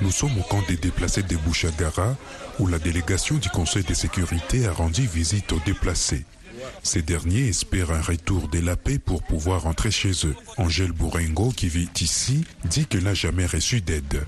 Nous 0.02 0.12
sommes 0.12 0.38
au 0.40 0.44
camp 0.44 0.64
des 0.68 0.78
déplacés 0.78 1.22
de 1.22 1.38
Bouchagara, 1.38 2.18
où 2.60 2.68
la 2.68 2.80
délégation 2.80 3.36
du 3.36 3.50
Conseil 3.50 3.84
de 3.84 3.94
sécurité 3.94 4.66
a 4.66 4.74
rendu 4.74 5.06
visite 5.06 5.52
aux 5.52 5.62
déplacés. 5.66 6.26
Ces 6.84 7.02
derniers 7.02 7.48
espèrent 7.48 7.92
un 7.92 8.02
retour 8.02 8.48
de 8.48 8.60
la 8.60 8.76
paix 8.76 8.98
pour 8.98 9.22
pouvoir 9.22 9.64
rentrer 9.64 9.92
chez 9.92 10.12
eux. 10.26 10.36
Angèle 10.58 10.92
Bourengo, 10.92 11.52
qui 11.52 11.68
vit 11.68 11.90
ici, 12.00 12.46
dit 12.66 12.86
qu'elle 12.88 13.04
n'a 13.04 13.14
jamais 13.14 13.46
reçu 13.46 13.82
d'aide. 13.82 14.26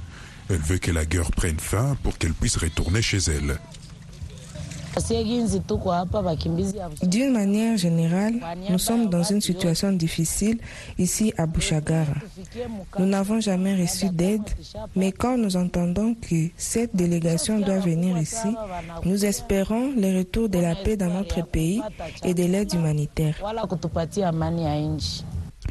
Elle 0.49 0.57
veut 0.57 0.77
que 0.77 0.91
la 0.91 1.05
guerre 1.05 1.31
prenne 1.31 1.59
fin 1.59 1.97
pour 2.03 2.17
qu'elle 2.17 2.33
puisse 2.33 2.57
retourner 2.57 3.01
chez 3.01 3.19
elle. 3.29 3.57
D'une 7.03 7.31
manière 7.31 7.77
générale, 7.77 8.35
nous 8.69 8.77
sommes 8.77 9.09
dans 9.09 9.23
une 9.23 9.41
situation 9.41 9.91
difficile 9.91 10.59
ici 10.97 11.33
à 11.37 11.45
Bouchagara. 11.45 12.13
Nous 12.99 13.05
n'avons 13.05 13.39
jamais 13.39 13.75
reçu 13.75 14.09
d'aide, 14.09 14.41
mais 14.95 15.11
quand 15.11 15.37
nous 15.37 15.55
entendons 15.57 16.13
que 16.15 16.49
cette 16.57 16.95
délégation 16.95 17.59
doit 17.59 17.79
venir 17.79 18.17
ici, 18.17 18.55
nous 19.03 19.25
espérons 19.25 19.91
le 19.97 20.19
retour 20.19 20.49
de 20.49 20.59
la 20.59 20.75
paix 20.75 20.95
dans 20.95 21.09
notre 21.11 21.43
pays 21.45 21.81
et 22.23 22.33
de 22.33 22.43
l'aide 22.43 22.73
humanitaire. 22.73 23.35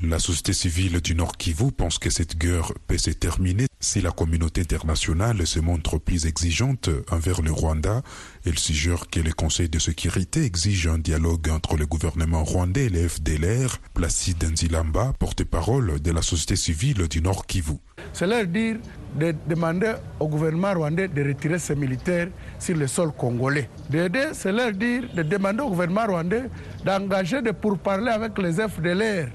La 0.05 0.19
société 0.19 0.53
civile 0.53 1.01
du 1.01 1.15
Nord 1.15 1.37
Kivu 1.37 1.71
pense 1.71 2.01
que 2.01 2.11
cette 2.11 2.37
guerre 2.37 2.73
peut 2.89 2.99
se 2.99 3.11
terminer 3.11 3.67
si 3.79 4.01
la 4.01 4.11
communauté 4.11 4.63
internationale 4.63 5.47
se 5.47 5.61
montre 5.61 5.99
plus 5.99 6.27
exigeante 6.27 6.91
envers 7.13 7.41
le 7.41 7.53
Rwanda. 7.53 8.03
Elle 8.45 8.59
suggère 8.59 9.09
que 9.09 9.21
le 9.21 9.33
Conseil 9.33 9.69
de 9.69 9.79
sécurité 9.79 10.45
exige 10.45 10.89
un 10.89 10.99
dialogue 10.99 11.49
entre 11.51 11.77
le 11.77 11.87
gouvernement 11.87 12.43
rwandais 12.43 12.87
et 12.87 12.89
le 12.89 13.07
FDLR. 13.07 13.79
Placide 13.95 14.43
Nzilamba, 14.43 15.13
porte-parole 15.21 16.01
de 16.01 16.11
la 16.11 16.23
société 16.23 16.57
civile 16.57 17.07
du 17.07 17.23
Nord 17.23 17.47
Kivu. 17.47 17.75
C'est 18.13 18.27
leur 18.27 18.47
dire 18.47 18.79
de 19.15 19.33
demander 19.47 19.95
au 20.19 20.27
gouvernement 20.27 20.75
rwandais 20.75 21.07
de 21.07 21.23
retirer 21.23 21.61
ses 21.61 21.77
militaires 21.77 22.29
sur 22.59 22.77
le 22.77 22.89
sol 22.89 23.13
congolais. 23.17 23.71
D'aider, 23.89 24.31
c'est 24.33 24.51
leur 24.51 24.73
dire 24.73 25.05
de 25.15 25.23
demander 25.23 25.63
au 25.63 25.69
gouvernement 25.69 26.07
rwandais 26.07 26.51
d'engager 26.85 27.41
de 27.41 27.53
pourparler 27.53 28.11
avec 28.11 28.37
les 28.39 28.55
FDLR 28.55 29.29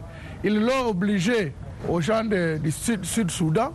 ils 0.43 0.59
l'ont 0.59 0.89
obligé 0.89 1.53
aux 1.87 2.01
gens 2.01 2.23
du 2.23 2.71
Sud-Soudan 2.71 3.73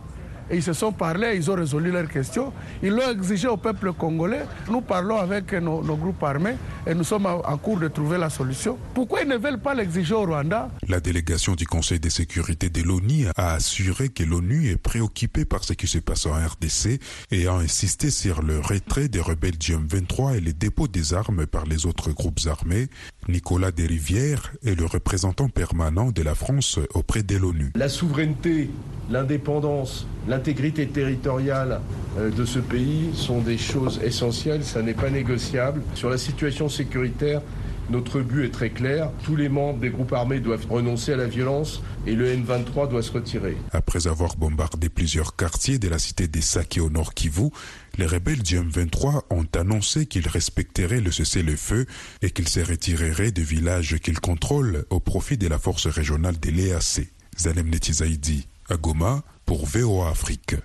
ils 0.51 0.63
se 0.63 0.73
sont 0.73 0.91
parlé, 0.91 1.35
ils 1.35 1.49
ont 1.49 1.55
résolu 1.55 1.91
leurs 1.91 2.07
questions. 2.09 2.51
Ils 2.81 2.91
l'ont 2.91 3.11
exigé 3.11 3.47
au 3.47 3.57
peuple 3.57 3.93
congolais. 3.93 4.43
Nous 4.69 4.81
parlons 4.81 5.17
avec 5.17 5.53
nos, 5.53 5.81
nos, 5.83 5.95
groupes 5.95 6.21
armés 6.23 6.55
et 6.85 6.93
nous 6.93 7.03
sommes 7.03 7.25
en 7.25 7.57
cours 7.57 7.79
de 7.79 7.87
trouver 7.87 8.17
la 8.17 8.29
solution. 8.29 8.77
Pourquoi 8.93 9.21
ils 9.21 9.27
ne 9.27 9.37
veulent 9.37 9.59
pas 9.59 9.73
l'exiger 9.73 10.13
au 10.13 10.25
Rwanda? 10.25 10.69
La 10.87 10.99
délégation 10.99 11.55
du 11.55 11.65
Conseil 11.65 11.99
de 11.99 12.09
sécurité 12.09 12.69
de 12.69 12.81
l'ONU 12.81 13.27
a 13.37 13.53
assuré 13.53 14.09
que 14.09 14.23
l'ONU 14.23 14.69
est 14.69 14.77
préoccupée 14.77 15.45
par 15.45 15.63
ce 15.63 15.73
qui 15.73 15.87
se 15.87 15.99
passe 15.99 16.25
en 16.25 16.33
RDC 16.33 16.99
et 17.31 17.47
a 17.47 17.53
insisté 17.53 18.09
sur 18.09 18.41
le 18.41 18.59
retrait 18.59 19.07
des 19.07 19.21
rebelles 19.21 19.57
du 19.57 19.75
M23 19.75 20.37
et 20.37 20.39
le 20.41 20.53
dépôt 20.53 20.87
des 20.87 21.13
armes 21.13 21.45
par 21.45 21.65
les 21.65 21.85
autres 21.85 22.11
groupes 22.11 22.39
armés. 22.47 22.89
Nicolas 23.27 23.71
Desrivières 23.71 24.53
est 24.65 24.75
le 24.75 24.85
représentant 24.85 25.49
permanent 25.49 26.11
de 26.11 26.21
la 26.21 26.35
France 26.35 26.79
auprès 26.93 27.23
de 27.23 27.37
l'ONU. 27.37 27.71
La 27.75 27.89
souveraineté, 27.89 28.69
l'indépendance, 29.09 30.07
l'intégrité 30.27 30.87
territoriale 30.87 31.79
de 32.17 32.45
ce 32.45 32.59
pays 32.59 33.09
sont 33.13 33.39
des 33.39 33.57
choses 33.57 33.99
essentielles, 34.03 34.63
ça 34.63 34.81
n'est 34.81 34.93
pas 34.93 35.09
négociable. 35.09 35.81
Sur 35.95 36.09
la 36.09 36.17
situation 36.17 36.69
sécuritaire, 36.69 37.41
notre 37.89 38.21
but 38.21 38.45
est 38.45 38.51
très 38.51 38.69
clair. 38.69 39.11
Tous 39.23 39.35
les 39.35 39.49
membres 39.49 39.79
des 39.79 39.89
groupes 39.89 40.13
armés 40.13 40.39
doivent 40.39 40.67
renoncer 40.69 41.13
à 41.13 41.17
la 41.17 41.27
violence 41.27 41.81
et 42.07 42.15
le 42.15 42.33
M23 42.35 42.89
doit 42.89 43.03
se 43.03 43.11
retirer. 43.11 43.57
Après 43.71 44.07
avoir 44.07 44.35
bombardé 44.35 44.89
plusieurs 44.89 45.35
quartiers 45.35 45.79
de 45.79 45.87
la 45.89 45.99
cité 45.99 46.27
des 46.27 46.41
Saké 46.41 46.79
au 46.79 46.89
nord 46.89 47.13
Kivu, 47.13 47.49
les 47.97 48.05
rebelles 48.05 48.41
du 48.41 48.59
M23 48.59 49.23
ont 49.29 49.47
annoncé 49.55 50.05
qu'ils 50.05 50.27
respecteraient 50.27 51.01
le 51.01 51.11
cessez-le-feu 51.11 51.85
et 52.21 52.31
qu'ils 52.31 52.49
se 52.49 52.59
retireraient 52.59 53.31
des 53.31 53.43
villages 53.43 53.97
qu'ils 53.99 54.19
contrôlent 54.19 54.85
au 54.89 54.99
profit 54.99 55.37
de 55.37 55.47
la 55.47 55.59
force 55.59 55.87
régionale 55.87 56.39
de 56.39 56.49
l'EAC. 56.49 57.09
Zanem 57.37 57.69
Netizaidi, 57.69 58.47
à 58.69 58.77
Goma, 58.77 59.23
pour 59.45 59.65
VOA 59.65 60.09
Afrique. 60.09 60.55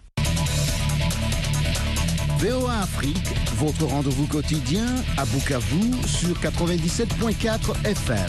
VOA 2.38 2.82
Afrique, 2.82 3.34
votre 3.56 3.84
rendez-vous 3.86 4.28
quotidien 4.28 4.86
à 5.16 5.24
Bukavu 5.24 5.92
sur 6.06 6.36
97.4 6.38 7.84
FM. 7.84 8.28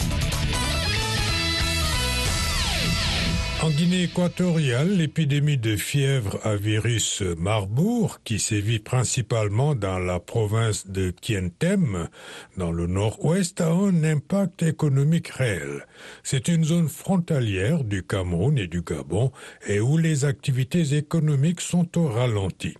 En 3.62 3.70
Guinée 3.70 4.02
équatoriale, 4.02 4.96
l'épidémie 4.96 5.58
de 5.58 5.76
fièvre 5.76 6.40
à 6.42 6.56
virus 6.56 7.22
Marbourg, 7.38 8.18
qui 8.24 8.40
sévit 8.40 8.80
principalement 8.80 9.76
dans 9.76 10.00
la 10.00 10.18
province 10.18 10.88
de 10.88 11.10
Kientem, 11.10 12.08
dans 12.56 12.72
le 12.72 12.88
nord-ouest, 12.88 13.60
a 13.60 13.70
un 13.70 14.02
impact 14.02 14.64
économique 14.64 15.28
réel. 15.28 15.86
C'est 16.24 16.48
une 16.48 16.64
zone 16.64 16.88
frontalière 16.88 17.84
du 17.84 18.02
Cameroun 18.02 18.58
et 18.58 18.66
du 18.66 18.82
Gabon 18.82 19.30
et 19.68 19.78
où 19.78 19.98
les 19.98 20.24
activités 20.24 20.96
économiques 20.96 21.60
sont 21.60 21.96
au 21.96 22.08
ralenti. 22.08 22.74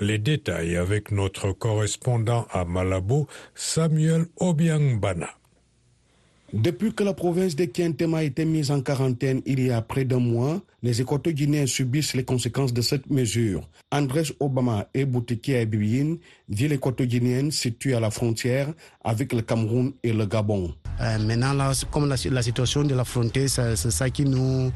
Les 0.00 0.18
détails 0.18 0.76
avec 0.76 1.10
notre 1.10 1.52
correspondant 1.52 2.46
à 2.50 2.66
Malabo, 2.66 3.26
Samuel 3.54 4.26
Obiangbana. 4.36 5.30
Depuis 6.52 6.92
que 6.92 7.02
la 7.02 7.14
province 7.14 7.56
de 7.56 7.64
Kientem 7.64 8.14
a 8.14 8.22
été 8.22 8.44
mise 8.44 8.70
en 8.70 8.80
quarantaine 8.80 9.40
il 9.46 9.58
y 9.58 9.70
a 9.70 9.80
près 9.82 10.04
d'un 10.04 10.20
mois, 10.20 10.60
les 10.82 11.00
équato-guinéens 11.00 11.66
subissent 11.66 12.14
les 12.14 12.24
conséquences 12.24 12.72
de 12.72 12.82
cette 12.82 13.10
mesure. 13.10 13.68
Andrés 13.90 14.24
Obama 14.38 14.86
et 14.94 15.06
Boutiki 15.06 15.52
Ebibine, 15.52 16.18
ville 16.48 16.72
équato-guinéenne 16.72 17.50
située 17.50 17.94
à 17.94 18.00
la 18.00 18.10
frontière 18.10 18.68
avec 19.02 19.32
le 19.32 19.42
Cameroun 19.42 19.92
et 20.04 20.12
le 20.12 20.26
Gabon. 20.26 20.74
Euh, 21.00 21.18
maintenant, 21.18 21.52
là, 21.52 21.72
comme 21.90 22.08
la, 22.08 22.16
la, 22.30 22.42
situation 22.42 22.84
de 22.84 22.94
la 22.94 23.04
frontière, 23.04 23.48
c'est 23.48 23.76
ça 23.90 24.10
qui 24.10 24.24
nous, 24.24 24.70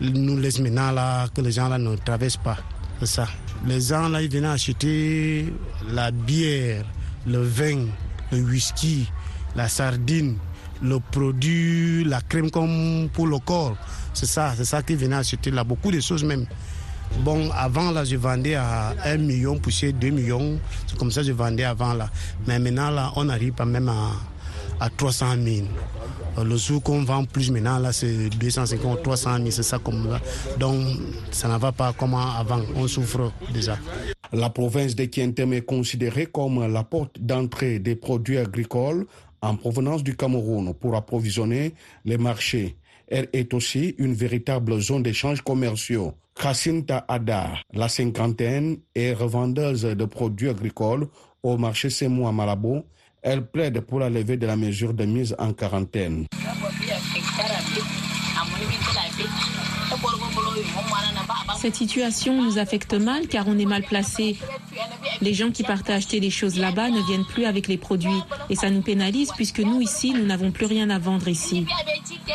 nous 0.00 0.38
laisse 0.38 0.58
maintenant 0.60 0.90
là, 0.92 1.26
que 1.34 1.40
les 1.42 1.52
gens 1.52 1.68
là 1.68 1.76
ne 1.76 1.96
traversent 1.96 2.38
pas. 2.38 2.58
C'est 3.00 3.06
ça. 3.06 3.28
Les 3.66 3.80
gens 3.80 4.08
là, 4.08 4.22
ils 4.22 4.30
venaient 4.30 4.48
acheter 4.48 5.52
la 5.90 6.10
bière, 6.10 6.84
le 7.26 7.42
vin, 7.42 7.86
le 8.32 8.38
whisky, 8.42 9.10
la 9.56 9.68
sardine, 9.68 10.36
le 10.82 10.98
produit, 11.00 12.04
la 12.04 12.20
crème 12.20 12.50
comme 12.50 13.08
pour 13.12 13.26
le 13.26 13.38
corps. 13.38 13.76
C'est 14.12 14.26
ça, 14.26 14.52
c'est 14.56 14.64
ça 14.64 14.82
qu'ils 14.82 14.96
venaient 14.96 15.16
acheter 15.16 15.50
là. 15.50 15.64
Beaucoup 15.64 15.90
de 15.90 16.00
choses 16.00 16.24
même. 16.24 16.46
Bon, 17.20 17.50
avant 17.52 17.90
là, 17.90 18.04
je 18.04 18.16
vendais 18.16 18.54
à 18.54 18.94
1 19.04 19.18
million, 19.18 19.58
poussé 19.58 19.92
2 19.92 20.10
millions. 20.10 20.58
C'est 20.86 20.98
comme 20.98 21.10
ça 21.10 21.20
que 21.20 21.28
je 21.28 21.32
vendais 21.32 21.64
avant 21.64 21.94
là. 21.94 22.10
Mais 22.46 22.58
maintenant 22.58 22.90
là, 22.90 23.12
on 23.16 23.28
arrive 23.28 23.54
quand 23.56 23.66
même 23.66 23.88
à, 23.88 24.10
à 24.80 24.90
300 24.90 25.26
000. 25.42 25.66
Le 26.42 26.56
sou 26.56 26.80
qu'on 26.80 27.04
vend 27.04 27.24
plus 27.24 27.50
maintenant, 27.50 27.78
là, 27.78 27.92
c'est 27.92 28.28
250, 28.30 29.02
300 29.02 29.36
000, 29.36 29.50
c'est 29.50 29.62
ça 29.62 29.78
comme 29.78 30.08
là. 30.08 30.20
Donc, 30.58 30.80
ça 31.30 31.48
ne 31.48 31.56
va 31.58 31.70
pas 31.72 31.92
comme 31.92 32.14
avant. 32.14 32.60
On 32.76 32.88
souffre 32.88 33.32
déjà. 33.52 33.78
La 34.32 34.50
province 34.50 34.96
de 34.96 35.04
Kientem 35.04 35.52
est 35.52 35.62
considérée 35.62 36.26
comme 36.26 36.66
la 36.66 36.82
porte 36.82 37.20
d'entrée 37.20 37.78
des 37.78 37.94
produits 37.94 38.38
agricoles 38.38 39.06
en 39.42 39.54
provenance 39.56 40.02
du 40.02 40.16
Cameroun 40.16 40.74
pour 40.74 40.96
approvisionner 40.96 41.74
les 42.04 42.18
marchés. 42.18 42.76
Elle 43.06 43.28
est 43.32 43.54
aussi 43.54 43.94
une 43.98 44.14
véritable 44.14 44.80
zone 44.80 45.02
d'échanges 45.02 45.42
commerciaux. 45.42 46.14
Krasinta 46.34 47.04
Ada, 47.06 47.50
la 47.72 47.88
cinquantaine, 47.88 48.78
est 48.94 49.12
revendeuse 49.12 49.82
de 49.82 50.04
produits 50.04 50.48
agricoles 50.48 51.06
au 51.44 51.56
marché 51.58 51.90
Semou 51.90 52.26
à 52.26 52.32
Malabo. 52.32 52.84
Elle 53.24 53.46
plaide 53.46 53.80
pour 53.80 54.00
la 54.00 54.10
levée 54.10 54.36
de 54.36 54.46
la 54.46 54.54
mesure 54.54 54.92
de 54.92 55.06
mise 55.06 55.34
en 55.38 55.54
quarantaine. 55.54 56.26
Cette 61.56 61.74
situation 61.74 62.42
nous 62.42 62.58
affecte 62.58 62.92
mal 62.92 63.26
car 63.26 63.48
on 63.48 63.58
est 63.58 63.64
mal 63.64 63.82
placé. 63.82 64.36
Les 65.22 65.32
gens 65.32 65.50
qui 65.50 65.62
partent 65.62 65.88
acheter 65.88 66.20
des 66.20 66.28
choses 66.28 66.58
là-bas 66.58 66.90
ne 66.90 67.00
viennent 67.00 67.24
plus 67.24 67.46
avec 67.46 67.66
les 67.66 67.78
produits 67.78 68.10
et 68.50 68.56
ça 68.56 68.68
nous 68.68 68.82
pénalise 68.82 69.30
puisque 69.34 69.60
nous 69.60 69.80
ici, 69.80 70.12
nous 70.12 70.26
n'avons 70.26 70.50
plus 70.50 70.66
rien 70.66 70.90
à 70.90 70.98
vendre 70.98 71.28
ici. 71.28 71.64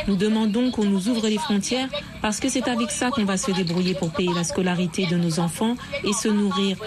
Nous 0.07 0.15
demandons 0.15 0.71
qu'on 0.71 0.85
nous 0.85 1.07
ouvre 1.07 1.27
les 1.27 1.37
frontières 1.37 1.89
parce 2.23 2.39
que 2.39 2.49
c'est 2.49 2.67
avec 2.67 2.89
ça 2.89 3.11
qu'on 3.11 3.25
va 3.25 3.37
se 3.37 3.51
débrouiller 3.51 3.93
pour 3.93 4.11
payer 4.11 4.33
la 4.33 4.43
scolarité 4.43 5.05
de 5.05 5.17
nos 5.17 5.39
enfants 5.39 5.75
et 6.03 6.13
se 6.13 6.29
nourrir. 6.29 6.77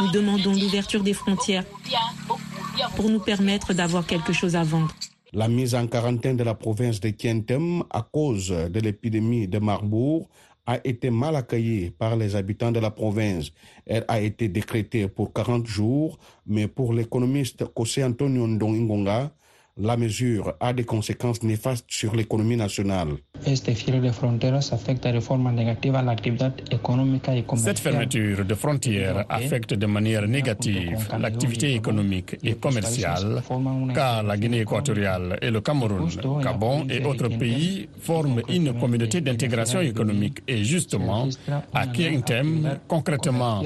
Nous 0.00 0.10
demandons 0.10 0.52
l'ouverture 0.52 1.02
des 1.02 1.12
frontières 1.12 1.64
pour 2.96 3.08
nous 3.08 3.20
permettre 3.20 3.72
d'avoir 3.74 4.06
quelque 4.06 4.32
chose 4.32 4.56
à 4.56 4.62
vendre. 4.62 4.94
La 5.32 5.48
mise 5.48 5.74
en 5.74 5.86
quarantaine 5.86 6.36
de 6.36 6.44
la 6.44 6.54
province 6.54 7.00
de 7.00 7.10
Kientem 7.10 7.82
à 7.90 8.02
cause 8.02 8.48
de 8.48 8.80
l'épidémie 8.80 9.48
de 9.48 9.58
Marbourg 9.58 10.28
a 10.66 10.80
été 10.84 11.10
mal 11.10 11.36
accueillie 11.36 11.90
par 11.90 12.16
les 12.16 12.34
habitants 12.34 12.72
de 12.72 12.80
la 12.80 12.90
province. 12.90 13.52
Elle 13.86 14.04
a 14.08 14.20
été 14.20 14.48
décrétée 14.48 15.08
pour 15.08 15.32
40 15.32 15.66
jours, 15.66 16.18
mais 16.46 16.66
pour 16.66 16.92
l'économiste 16.92 17.64
José 17.76 18.02
Antonio 18.02 18.46
Ndongingonga, 18.46 19.30
la 19.78 19.96
mesure 19.96 20.54
a 20.58 20.72
des 20.72 20.84
conséquences 20.84 21.42
néfastes 21.42 21.84
sur 21.88 22.14
l'économie 22.14 22.56
nationale. 22.56 23.08
Comercial. 27.46 27.56
Cette 27.56 27.78
fermeture 27.78 28.44
de 28.44 28.54
frontières 28.54 29.24
affecte 29.28 29.74
de 29.74 29.86
manière 29.86 30.26
négative 30.26 31.08
l'activité 31.18 31.74
économique 31.74 32.36
et 32.42 32.54
commerciale, 32.54 33.42
car 33.94 34.22
la 34.22 34.36
Guinée 34.36 34.60
équatoriale 34.60 35.38
et 35.42 35.50
le 35.50 35.60
Cameroun, 35.60 36.08
Gabon 36.42 36.86
et 36.88 37.04
autres 37.04 37.28
pays 37.28 37.88
forment 38.00 38.42
une 38.48 38.78
communauté 38.78 39.20
d'intégration 39.20 39.80
économique. 39.80 40.38
Et 40.48 40.64
justement, 40.64 41.28
à 41.74 41.86
Kientem, 41.86 42.78
concrètement, 42.88 43.62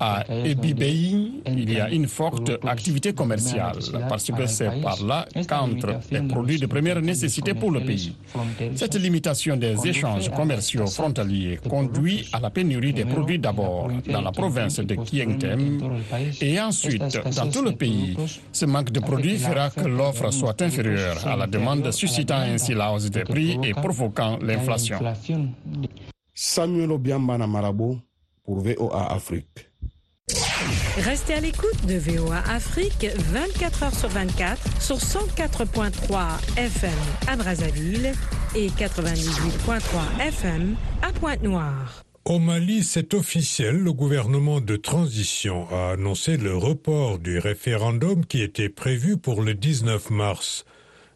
à 0.00 0.24
Ebibei, 0.28 1.42
il 1.46 1.72
y 1.72 1.80
a 1.80 1.90
une 1.90 2.06
forte 2.06 2.50
activité 2.66 3.12
commerciale 3.12 3.78
parce 4.08 4.30
que 4.30 4.46
c'est 4.46 4.80
par 4.82 5.02
là 5.02 5.26
qu'entrent 5.48 6.00
les 6.10 6.22
produits 6.22 6.58
de 6.58 6.66
première 6.66 7.00
nécessité 7.00 7.54
pour 7.54 7.70
le 7.70 7.80
pays. 7.80 8.16
Cette 8.74 8.94
limitation 8.96 9.56
des 9.56 9.86
échanges 9.86 10.30
commerciaux 10.30 10.86
frontaliers 10.86 11.58
conduit 11.68 12.28
à 12.32 12.40
la 12.40 12.50
pénurie 12.50 12.92
des 12.92 13.04
produits 13.04 13.38
d'abord 13.38 13.90
dans 14.08 14.20
la 14.20 14.32
province 14.32 14.80
de 14.80 14.94
Kientem 14.94 15.80
et 16.40 16.60
ensuite 16.60 17.18
dans 17.36 17.50
tout 17.50 17.62
le 17.62 17.72
pays. 17.72 18.16
Ce 18.52 18.66
manque 18.66 18.90
de 18.90 19.00
produits 19.00 19.38
fera 19.38 19.70
que 19.70 19.86
l'offre 19.88 20.30
soit 20.30 20.60
inférieure 20.62 21.26
à 21.26 21.36
la 21.36 21.46
demande, 21.46 21.90
suscitant 21.92 22.38
ainsi 22.38 22.74
la 22.74 22.92
hausse 22.92 23.10
des 23.10 23.24
prix 23.24 23.58
et 23.62 23.72
provoquant 23.72 24.38
l'inflation. 24.42 24.98
Samuel 26.34 26.90
Obiambana 26.92 27.46
Marabo 27.46 27.98
pour 28.44 28.60
VOA 28.60 29.12
Afrique. 29.12 29.70
Restez 30.98 31.34
à 31.34 31.40
l'écoute 31.40 31.86
de 31.86 31.98
VOA 31.98 32.38
Afrique 32.50 33.06
24 33.14 33.82
heures 33.84 33.94
sur 33.94 34.08
24 34.08 34.82
sur 34.82 34.96
104.3 34.96 36.58
FM 36.58 36.90
à 37.28 37.36
Brazzaville 37.36 38.12
et 38.56 38.68
98.3 38.70 40.26
FM 40.26 40.74
à 41.02 41.12
Pointe-Noire. 41.12 42.02
Au 42.24 42.40
Mali, 42.40 42.82
c'est 42.82 43.14
officiel, 43.14 43.76
le 43.76 43.92
gouvernement 43.92 44.60
de 44.60 44.74
transition 44.74 45.68
a 45.70 45.92
annoncé 45.92 46.36
le 46.36 46.56
report 46.56 47.20
du 47.20 47.38
référendum 47.38 48.26
qui 48.26 48.42
était 48.42 48.68
prévu 48.68 49.16
pour 49.18 49.42
le 49.42 49.54
19 49.54 50.10
mars. 50.10 50.64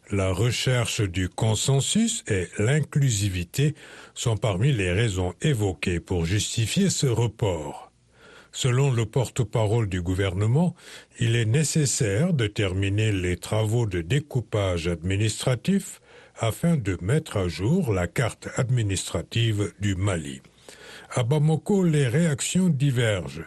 La 0.09 0.31
recherche 0.31 1.01
du 1.01 1.27
consensus 1.27 2.23
et 2.29 2.47
l'inclusivité 2.59 3.75
sont 4.13 4.37
parmi 4.37 4.71
les 4.71 4.93
raisons 4.93 5.33
évoquées 5.41 5.99
pour 5.99 6.25
justifier 6.25 6.89
ce 6.89 7.07
report. 7.07 7.90
Selon 8.51 8.91
le 8.91 9.05
porte-parole 9.05 9.87
du 9.87 10.01
gouvernement, 10.01 10.75
il 11.19 11.35
est 11.35 11.45
nécessaire 11.45 12.33
de 12.33 12.47
terminer 12.47 13.11
les 13.11 13.37
travaux 13.37 13.85
de 13.85 14.01
découpage 14.01 14.87
administratif 14.87 16.01
afin 16.37 16.75
de 16.75 16.97
mettre 17.01 17.37
à 17.37 17.47
jour 17.47 17.93
la 17.93 18.07
carte 18.07 18.49
administrative 18.57 19.73
du 19.79 19.95
Mali. 19.95 20.41
À 21.13 21.23
Bamako, 21.23 21.83
les 21.83 22.07
réactions 22.07 22.69
divergent. 22.69 23.45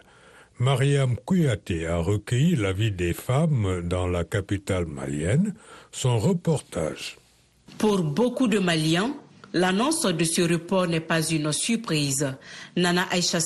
Mariam 0.58 1.16
Kouyaté 1.16 1.86
a 1.86 1.96
recueilli 1.96 2.54
l'avis 2.54 2.92
des 2.92 3.12
femmes 3.12 3.82
dans 3.82 4.06
la 4.06 4.24
capitale 4.24 4.86
malienne. 4.86 5.54
Son 5.90 6.18
reportage. 6.18 7.16
Pour 7.78 8.02
beaucoup 8.02 8.46
de 8.46 8.60
Maliens, 8.60 9.16
l'annonce 9.52 10.04
de 10.04 10.24
ce 10.24 10.42
report 10.42 10.86
n'est 10.86 11.00
pas 11.00 11.22
une 11.22 11.50
surprise. 11.52 12.36
Nana 12.76 13.06
Aïcha 13.10 13.40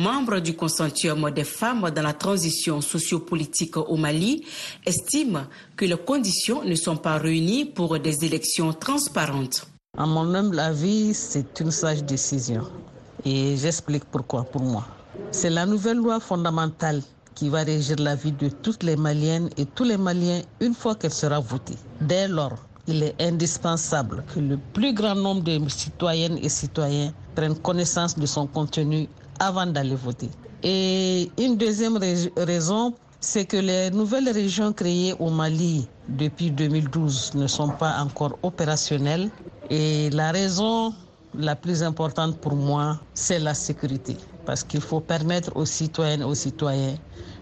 membre 0.00 0.40
du 0.40 0.54
consortium 0.54 1.30
des 1.30 1.44
femmes 1.44 1.90
dans 1.90 2.02
la 2.02 2.12
transition 2.12 2.80
sociopolitique 2.80 3.76
au 3.76 3.96
Mali, 3.96 4.44
estime 4.86 5.46
que 5.76 5.84
les 5.84 5.96
conditions 5.96 6.64
ne 6.64 6.74
sont 6.74 6.96
pas 6.96 7.18
réunies 7.18 7.66
pour 7.66 7.98
des 7.98 8.24
élections 8.24 8.72
transparentes. 8.72 9.66
À 9.96 10.06
mon 10.06 10.34
humble 10.34 10.58
avis, 10.58 11.14
c'est 11.14 11.60
une 11.60 11.70
sage 11.70 12.04
décision. 12.04 12.64
Et 13.24 13.56
j'explique 13.56 14.04
pourquoi 14.04 14.44
pour 14.44 14.62
moi. 14.62 14.86
C'est 15.30 15.50
la 15.50 15.66
nouvelle 15.66 15.98
loi 15.98 16.20
fondamentale 16.20 17.02
qui 17.34 17.48
va 17.48 17.62
régir 17.62 17.96
la 17.98 18.14
vie 18.14 18.32
de 18.32 18.48
toutes 18.48 18.82
les 18.82 18.96
Maliennes 18.96 19.50
et 19.56 19.66
tous 19.66 19.84
les 19.84 19.96
Maliens 19.96 20.42
une 20.60 20.74
fois 20.74 20.94
qu'elle 20.94 21.12
sera 21.12 21.40
votée. 21.40 21.76
Dès 22.00 22.28
lors, 22.28 22.56
il 22.86 23.02
est 23.02 23.14
indispensable 23.20 24.24
que 24.34 24.40
le 24.40 24.58
plus 24.72 24.92
grand 24.94 25.14
nombre 25.14 25.42
de 25.42 25.68
citoyennes 25.68 26.38
et 26.42 26.48
citoyens 26.48 27.12
prennent 27.34 27.58
connaissance 27.58 28.18
de 28.18 28.26
son 28.26 28.46
contenu 28.46 29.08
avant 29.40 29.66
d'aller 29.66 29.96
voter. 29.96 30.30
Et 30.62 31.30
une 31.38 31.56
deuxième 31.56 31.98
raison, 32.36 32.94
c'est 33.20 33.44
que 33.46 33.56
les 33.56 33.90
nouvelles 33.90 34.28
régions 34.30 34.72
créées 34.72 35.14
au 35.18 35.30
Mali 35.30 35.88
depuis 36.08 36.50
2012 36.50 37.34
ne 37.34 37.46
sont 37.46 37.70
pas 37.70 37.98
encore 38.00 38.38
opérationnelles. 38.42 39.30
Et 39.70 40.10
la 40.10 40.32
raison 40.32 40.92
la 41.34 41.56
plus 41.56 41.82
importante 41.82 42.38
pour 42.38 42.54
moi, 42.56 42.98
c'est 43.14 43.38
la 43.38 43.54
sécurité. 43.54 44.16
Parce 44.46 44.64
qu'il 44.64 44.80
faut 44.80 45.00
permettre 45.00 45.52
aux 45.56 45.66
citoyennes 45.66 46.22
et 46.22 46.24
aux 46.24 46.34
citoyens 46.34 46.96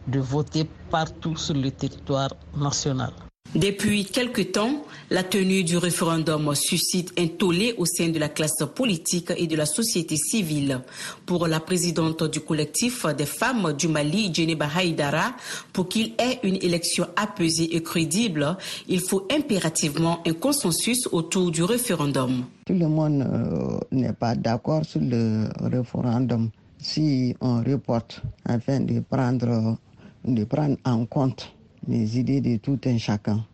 de 0.07 0.21
voter 0.21 0.69
partout 0.91 1.37
sur 1.37 1.55
le 1.55 1.71
territoire 1.71 2.31
national. 2.57 3.13
Depuis 3.55 4.05
quelque 4.05 4.43
temps, 4.43 4.85
la 5.11 5.23
tenue 5.23 5.65
du 5.65 5.79
référendum 5.79 6.55
suscite 6.55 7.19
un 7.19 7.29
tollé 7.29 7.75
au 7.79 7.87
sein 7.87 8.11
de 8.11 8.19
la 8.19 8.29
classe 8.29 8.63
politique 8.75 9.33
et 9.39 9.47
de 9.47 9.57
la 9.57 9.65
société 9.65 10.17
civile. 10.17 10.81
Pour 11.25 11.47
la 11.47 11.59
présidente 11.59 12.25
du 12.25 12.41
collectif 12.41 13.07
des 13.17 13.25
femmes 13.25 13.73
du 13.73 13.89
Mali, 13.89 14.31
Djeneba 14.35 14.69
Haïdara, 14.77 15.33
pour 15.73 15.89
qu'il 15.89 16.13
ait 16.19 16.41
une 16.43 16.57
élection 16.57 17.07
apaisée 17.17 17.75
et 17.75 17.83
crédible, 17.83 18.55
il 18.87 19.01
faut 19.01 19.27
impérativement 19.35 20.19
un 20.27 20.35
consensus 20.35 21.09
autour 21.11 21.51
du 21.51 21.63
référendum. 21.63 22.45
Tout 22.67 22.75
le 22.75 22.87
monde 22.87 23.23
euh, 23.23 23.79
n'est 23.91 24.13
pas 24.13 24.35
d'accord 24.35 24.85
sur 24.85 25.01
le 25.01 25.49
référendum. 25.63 26.51
Si 26.79 27.35
on 27.41 27.63
reporte 27.63 28.21
afin 28.45 28.81
de 28.81 29.01
prendre, 29.01 29.79
de 30.27 30.45
prendre 30.45 30.77
en 30.85 31.07
compte 31.07 31.51
les 31.89 32.19
idées 32.19 32.41
de 32.41 32.57
tout 32.59 32.79
un 32.85 32.99
chacun. 32.99 33.45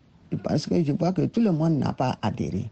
Parce 0.43 0.67
que 0.67 0.83
je 0.83 0.91
vois 0.91 1.13
que 1.13 1.25
tout 1.25 1.41
le 1.41 1.51
monde 1.51 1.79
n'a 1.79 1.93
pas 1.93 2.17
adhéré 2.21 2.69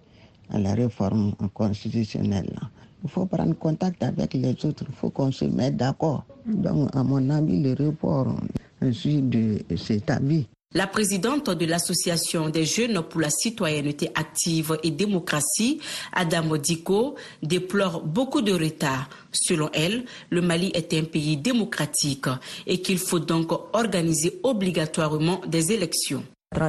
à 0.49 0.60
la 0.60 0.73
réforme 0.73 1.34
constitutionnelle. 1.54 2.60
Il 3.04 3.10
faut 3.10 3.26
prendre 3.26 3.56
contact 3.58 4.04
avec 4.04 4.34
les 4.34 4.52
autres, 4.65 4.86
il 4.88 4.95
faut 4.95 5.10
qu'on 5.10 5.32
se 5.32 5.45
mette 5.45 5.78
d'accord. 5.78 6.26
Donc, 6.45 6.89
à 6.95 7.04
mon 7.04 7.30
avis, 7.30 7.62
le 7.62 7.73
report, 7.73 8.36
je 8.82 8.89
suis 8.91 9.21
de 9.21 9.60
cet 9.76 10.10
avis. 10.10 10.47
La 10.75 10.88
présidente 10.88 11.51
de 11.51 11.65
l'Association 11.67 12.49
des 12.49 12.65
jeunes 12.65 13.03
pour 13.03 13.21
la 13.21 13.29
citoyenneté 13.29 14.09
active 14.15 14.75
et 14.81 14.89
démocratie, 14.89 15.79
Adam 16.12 16.57
Diko, 16.57 17.13
déplore 17.43 18.01
beaucoup 18.01 18.41
de 18.41 18.53
retard. 18.53 19.07
Selon 19.31 19.69
elle, 19.73 20.03
le 20.31 20.41
Mali 20.41 20.71
est 20.73 20.91
un 20.95 21.03
pays 21.03 21.38
démocratique 21.38 22.25
et 22.65 22.81
qu'il 22.81 22.97
faut 22.97 23.19
donc 23.19 23.51
organiser 23.73 24.39
obligatoirement 24.41 25.41
des 25.45 25.71
élections. 25.73 26.23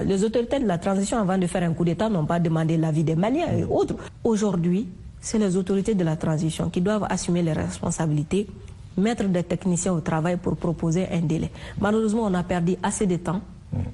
Les 0.04 0.22
autorités 0.22 0.58
de 0.58 0.66
la 0.66 0.76
transition, 0.76 1.18
avant 1.18 1.38
de 1.38 1.46
faire 1.46 1.62
un 1.62 1.72
coup 1.72 1.84
d'État, 1.84 2.10
n'ont 2.10 2.26
pas 2.26 2.40
demandé 2.40 2.76
l'avis 2.76 3.04
des 3.04 3.16
Maliens 3.16 3.56
et 3.56 3.64
autres. 3.64 3.94
Aujourd'hui, 4.22 4.86
c'est 5.18 5.38
les 5.38 5.56
autorités 5.56 5.94
de 5.94 6.04
la 6.04 6.16
transition 6.16 6.68
qui 6.68 6.82
doivent 6.82 7.06
assumer 7.08 7.40
les 7.42 7.54
responsabilités, 7.54 8.46
mettre 8.98 9.24
des 9.24 9.44
techniciens 9.44 9.94
au 9.94 10.00
travail 10.00 10.36
pour 10.36 10.56
proposer 10.56 11.06
un 11.10 11.20
délai. 11.20 11.50
Malheureusement, 11.80 12.24
on 12.24 12.34
a 12.34 12.42
perdu 12.42 12.76
assez 12.82 13.06
de 13.06 13.16
temps 13.16 13.40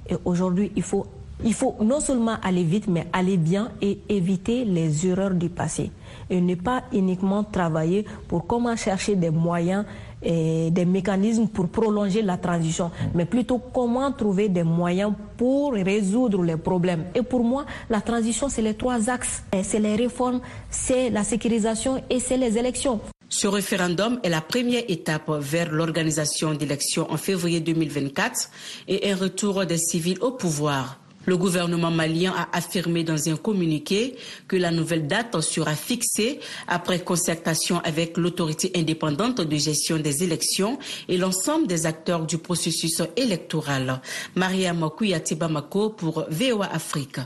et 0.09 0.17
aujourd'hui, 0.25 0.73
il 0.77 0.83
faut, 0.83 1.07
il 1.45 1.55
faut 1.55 1.77
non 1.81 2.01
seulement 2.01 2.37
aller 2.43 2.65
vite, 2.65 2.87
mais 2.89 3.07
aller 3.13 3.37
bien 3.37 3.71
et 3.81 3.99
éviter 4.09 4.65
les 4.65 5.07
erreurs 5.07 5.35
du 5.35 5.49
passé. 5.49 5.91
Et 6.29 6.41
ne 6.41 6.55
pas 6.55 6.85
uniquement 6.93 7.45
travailler 7.45 8.05
pour 8.29 8.47
comment 8.47 8.77
chercher 8.77 9.17
des 9.17 9.31
moyens 9.31 9.85
et 10.23 10.71
des 10.71 10.85
mécanismes 10.85 11.49
pour 11.49 11.69
prolonger 11.69 12.23
la 12.23 12.37
transition, 12.37 12.91
mais 13.15 13.25
plutôt 13.25 13.59
comment 13.59 14.13
trouver 14.13 14.49
des 14.49 14.63
moyens 14.63 15.13
pour 15.37 15.73
résoudre 15.73 16.43
les 16.43 16.57
problèmes. 16.57 17.05
Et 17.15 17.23
pour 17.23 17.43
moi, 17.43 17.65
la 17.89 18.01
transition, 18.01 18.49
c'est 18.49 18.63
les 18.63 18.75
trois 18.75 19.09
axes. 19.09 19.43
C'est 19.63 19.79
les 19.79 19.97
réformes, 19.97 20.41
c'est 20.69 21.09
la 21.11 21.25
sécurisation 21.25 22.03
et 22.11 22.21
c'est 22.21 22.37
les 22.37 22.59
élections. 22.59 23.01
Ce 23.33 23.47
référendum 23.47 24.19
est 24.25 24.29
la 24.29 24.41
première 24.41 24.83
étape 24.89 25.31
vers 25.39 25.71
l'organisation 25.71 26.53
d'élections 26.53 27.09
en 27.13 27.17
février 27.17 27.61
2024 27.61 28.51
et 28.89 29.13
un 29.13 29.15
retour 29.15 29.65
des 29.67 29.79
civils 29.79 30.19
au 30.21 30.33
pouvoir. 30.33 30.99
Le 31.27 31.37
gouvernement 31.37 31.93
malien 31.93 32.35
a 32.37 32.49
affirmé 32.57 33.05
dans 33.05 33.29
un 33.29 33.37
communiqué 33.37 34.17
que 34.49 34.57
la 34.57 34.73
nouvelle 34.73 35.07
date 35.07 35.41
sera 35.43 35.77
fixée 35.77 36.41
après 36.67 37.05
concertation 37.05 37.79
avec 37.85 38.17
l'autorité 38.17 38.73
indépendante 38.75 39.41
de 39.43 39.57
gestion 39.57 39.99
des 39.99 40.25
élections 40.25 40.81
et 41.09 41.17
l'ensemble 41.17 41.69
des 41.69 41.87
acteurs 41.87 42.27
du 42.27 42.39
processus 42.39 43.01
électoral. 43.17 44.01
Maria 44.35 44.75
Makouya 44.75 45.21
Bamako 45.39 45.91
pour 45.91 46.25
VOA 46.31 46.67
Afrique. 46.67 47.21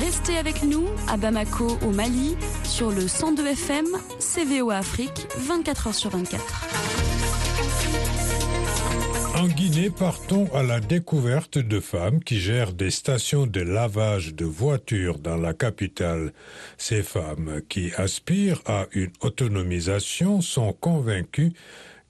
Restez 0.00 0.38
avec 0.38 0.62
nous 0.62 0.86
à 1.06 1.18
Bamako 1.18 1.78
au 1.82 1.90
Mali 1.90 2.34
sur 2.64 2.90
le 2.90 3.06
102 3.06 3.46
FM 3.48 3.86
CVO 4.18 4.70
Afrique 4.70 5.26
24 5.36 5.88
h 5.88 5.92
sur 5.92 6.10
24. 6.10 6.68
En 9.36 9.48
Guinée, 9.48 9.90
partons 9.90 10.48
à 10.54 10.62
la 10.62 10.80
découverte 10.80 11.58
de 11.58 11.78
femmes 11.78 12.20
qui 12.22 12.40
gèrent 12.40 12.72
des 12.72 12.90
stations 12.90 13.46
de 13.46 13.60
lavage 13.60 14.34
de 14.34 14.46
voitures 14.46 15.18
dans 15.18 15.36
la 15.36 15.52
capitale. 15.52 16.32
Ces 16.78 17.02
femmes 17.02 17.60
qui 17.68 17.92
aspirent 17.96 18.62
à 18.66 18.86
une 18.92 19.12
autonomisation 19.20 20.40
sont 20.40 20.72
convaincues 20.72 21.52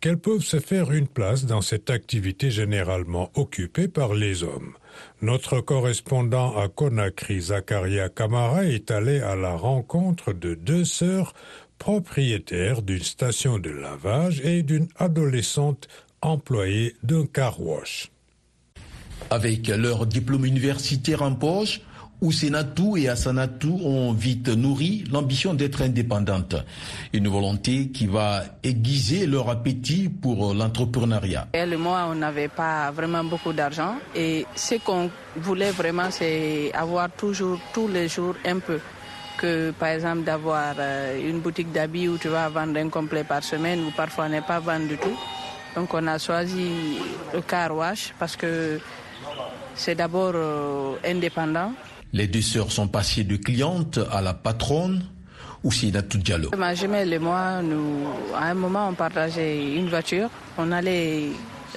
qu'elles 0.00 0.18
peuvent 0.18 0.44
se 0.44 0.60
faire 0.60 0.92
une 0.92 1.08
place 1.08 1.46
dans 1.46 1.62
cette 1.62 1.90
activité 1.90 2.50
généralement 2.50 3.30
occupée 3.34 3.88
par 3.88 4.14
les 4.14 4.42
hommes. 4.44 4.74
Notre 5.20 5.60
correspondant 5.60 6.56
à 6.56 6.68
Conakry, 6.68 7.40
Zakaria 7.40 8.08
Kamara, 8.08 8.64
est 8.64 8.90
allé 8.90 9.20
à 9.20 9.36
la 9.36 9.56
rencontre 9.56 10.32
de 10.32 10.54
deux 10.54 10.84
sœurs 10.84 11.34
propriétaires 11.78 12.82
d'une 12.82 13.02
station 13.02 13.58
de 13.58 13.70
lavage 13.70 14.40
et 14.44 14.62
d'une 14.62 14.88
adolescente 14.96 15.88
employée 16.20 16.94
d'un 17.02 17.26
car 17.26 17.60
wash. 17.60 18.10
Avec 19.30 19.68
leur 19.68 20.06
diplôme 20.06 20.44
universitaire 20.44 21.22
en 21.22 21.34
poche, 21.34 21.80
Ousenatou 22.22 22.96
et 22.96 23.08
Asanatou 23.08 23.80
ont 23.84 24.12
vite 24.12 24.46
nourri 24.46 25.02
l'ambition 25.10 25.54
d'être 25.54 25.82
indépendantes. 25.82 26.54
Une 27.12 27.26
volonté 27.26 27.88
qui 27.88 28.06
va 28.06 28.44
aiguiser 28.62 29.26
leur 29.26 29.50
appétit 29.50 30.08
pour 30.08 30.54
l'entrepreneuriat. 30.54 31.48
Elle 31.52 31.72
et 31.72 31.76
moi, 31.76 32.06
on 32.08 32.14
n'avait 32.14 32.46
pas 32.46 32.92
vraiment 32.92 33.24
beaucoup 33.24 33.52
d'argent 33.52 33.96
et 34.14 34.46
ce 34.54 34.76
qu'on 34.76 35.10
voulait 35.34 35.72
vraiment, 35.72 36.12
c'est 36.12 36.70
avoir 36.74 37.10
toujours, 37.10 37.58
tous 37.74 37.88
les 37.88 38.06
jours, 38.06 38.36
un 38.46 38.60
peu. 38.60 38.78
Que 39.36 39.72
par 39.72 39.88
exemple 39.88 40.22
d'avoir 40.22 40.76
une 41.18 41.40
boutique 41.40 41.72
d'habits 41.72 42.06
où 42.06 42.18
tu 42.18 42.28
vas 42.28 42.48
vendre 42.48 42.78
un 42.78 42.88
complet 42.88 43.24
par 43.24 43.42
semaine 43.42 43.80
ou 43.80 43.90
parfois 43.90 44.28
ne 44.28 44.40
pas 44.40 44.60
vendre 44.60 44.86
du 44.86 44.96
tout. 44.96 45.18
Donc 45.74 45.92
on 45.92 46.06
a 46.06 46.18
choisi 46.18 46.98
le 47.34 47.40
car 47.40 47.72
parce 48.18 48.36
que 48.36 48.78
c'est 49.74 49.96
d'abord 49.96 50.34
indépendant. 51.04 51.72
Les 52.12 52.26
deux 52.26 52.42
sœurs 52.42 52.70
sont 52.70 52.88
passées 52.88 53.24
de 53.24 53.36
clientes 53.36 53.98
à 54.10 54.20
la 54.20 54.34
patronne, 54.34 55.02
Oussinatou 55.64 56.18
Diallo. 56.18 56.50
Ma 56.58 56.74
jumelle 56.74 57.12
et 57.12 57.18
moi, 57.18 57.62
nous, 57.62 58.06
à 58.36 58.50
un 58.50 58.54
moment, 58.54 58.88
on 58.88 58.94
partageait 58.94 59.74
une 59.76 59.88
voiture. 59.88 60.28
On 60.58 60.72
allait 60.72 61.28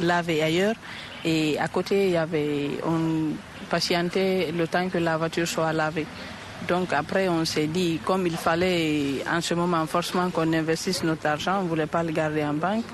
laver 0.02 0.44
ailleurs. 0.44 0.76
Et 1.24 1.58
à 1.58 1.68
côté, 1.70 2.08
il 2.08 2.12
y 2.12 2.18
avait, 2.18 2.70
on 2.86 3.34
patientait 3.70 4.52
le 4.52 4.68
temps 4.68 4.90
que 4.90 4.98
la 4.98 5.18
voiture 5.18 5.48
soit 5.48 5.72
lavée. 5.72 6.06
Donc 6.68 6.94
après, 6.94 7.30
on 7.30 7.46
s'est 7.46 7.68
dit, 7.68 8.00
comme 8.04 8.28
il 8.28 8.36
fallait 8.36 9.24
en 9.32 9.40
ce 9.40 9.54
moment 9.54 9.86
forcément 9.86 10.30
qu'on 10.32 10.52
investisse 10.52 11.04
notre 11.04 11.28
argent, 11.28 11.60
on 11.60 11.64
ne 11.64 11.70
voulait 11.70 11.88
pas 11.88 12.04
le 12.04 12.12
garder 12.12 12.44
en 12.44 12.54
banque. 12.54 12.86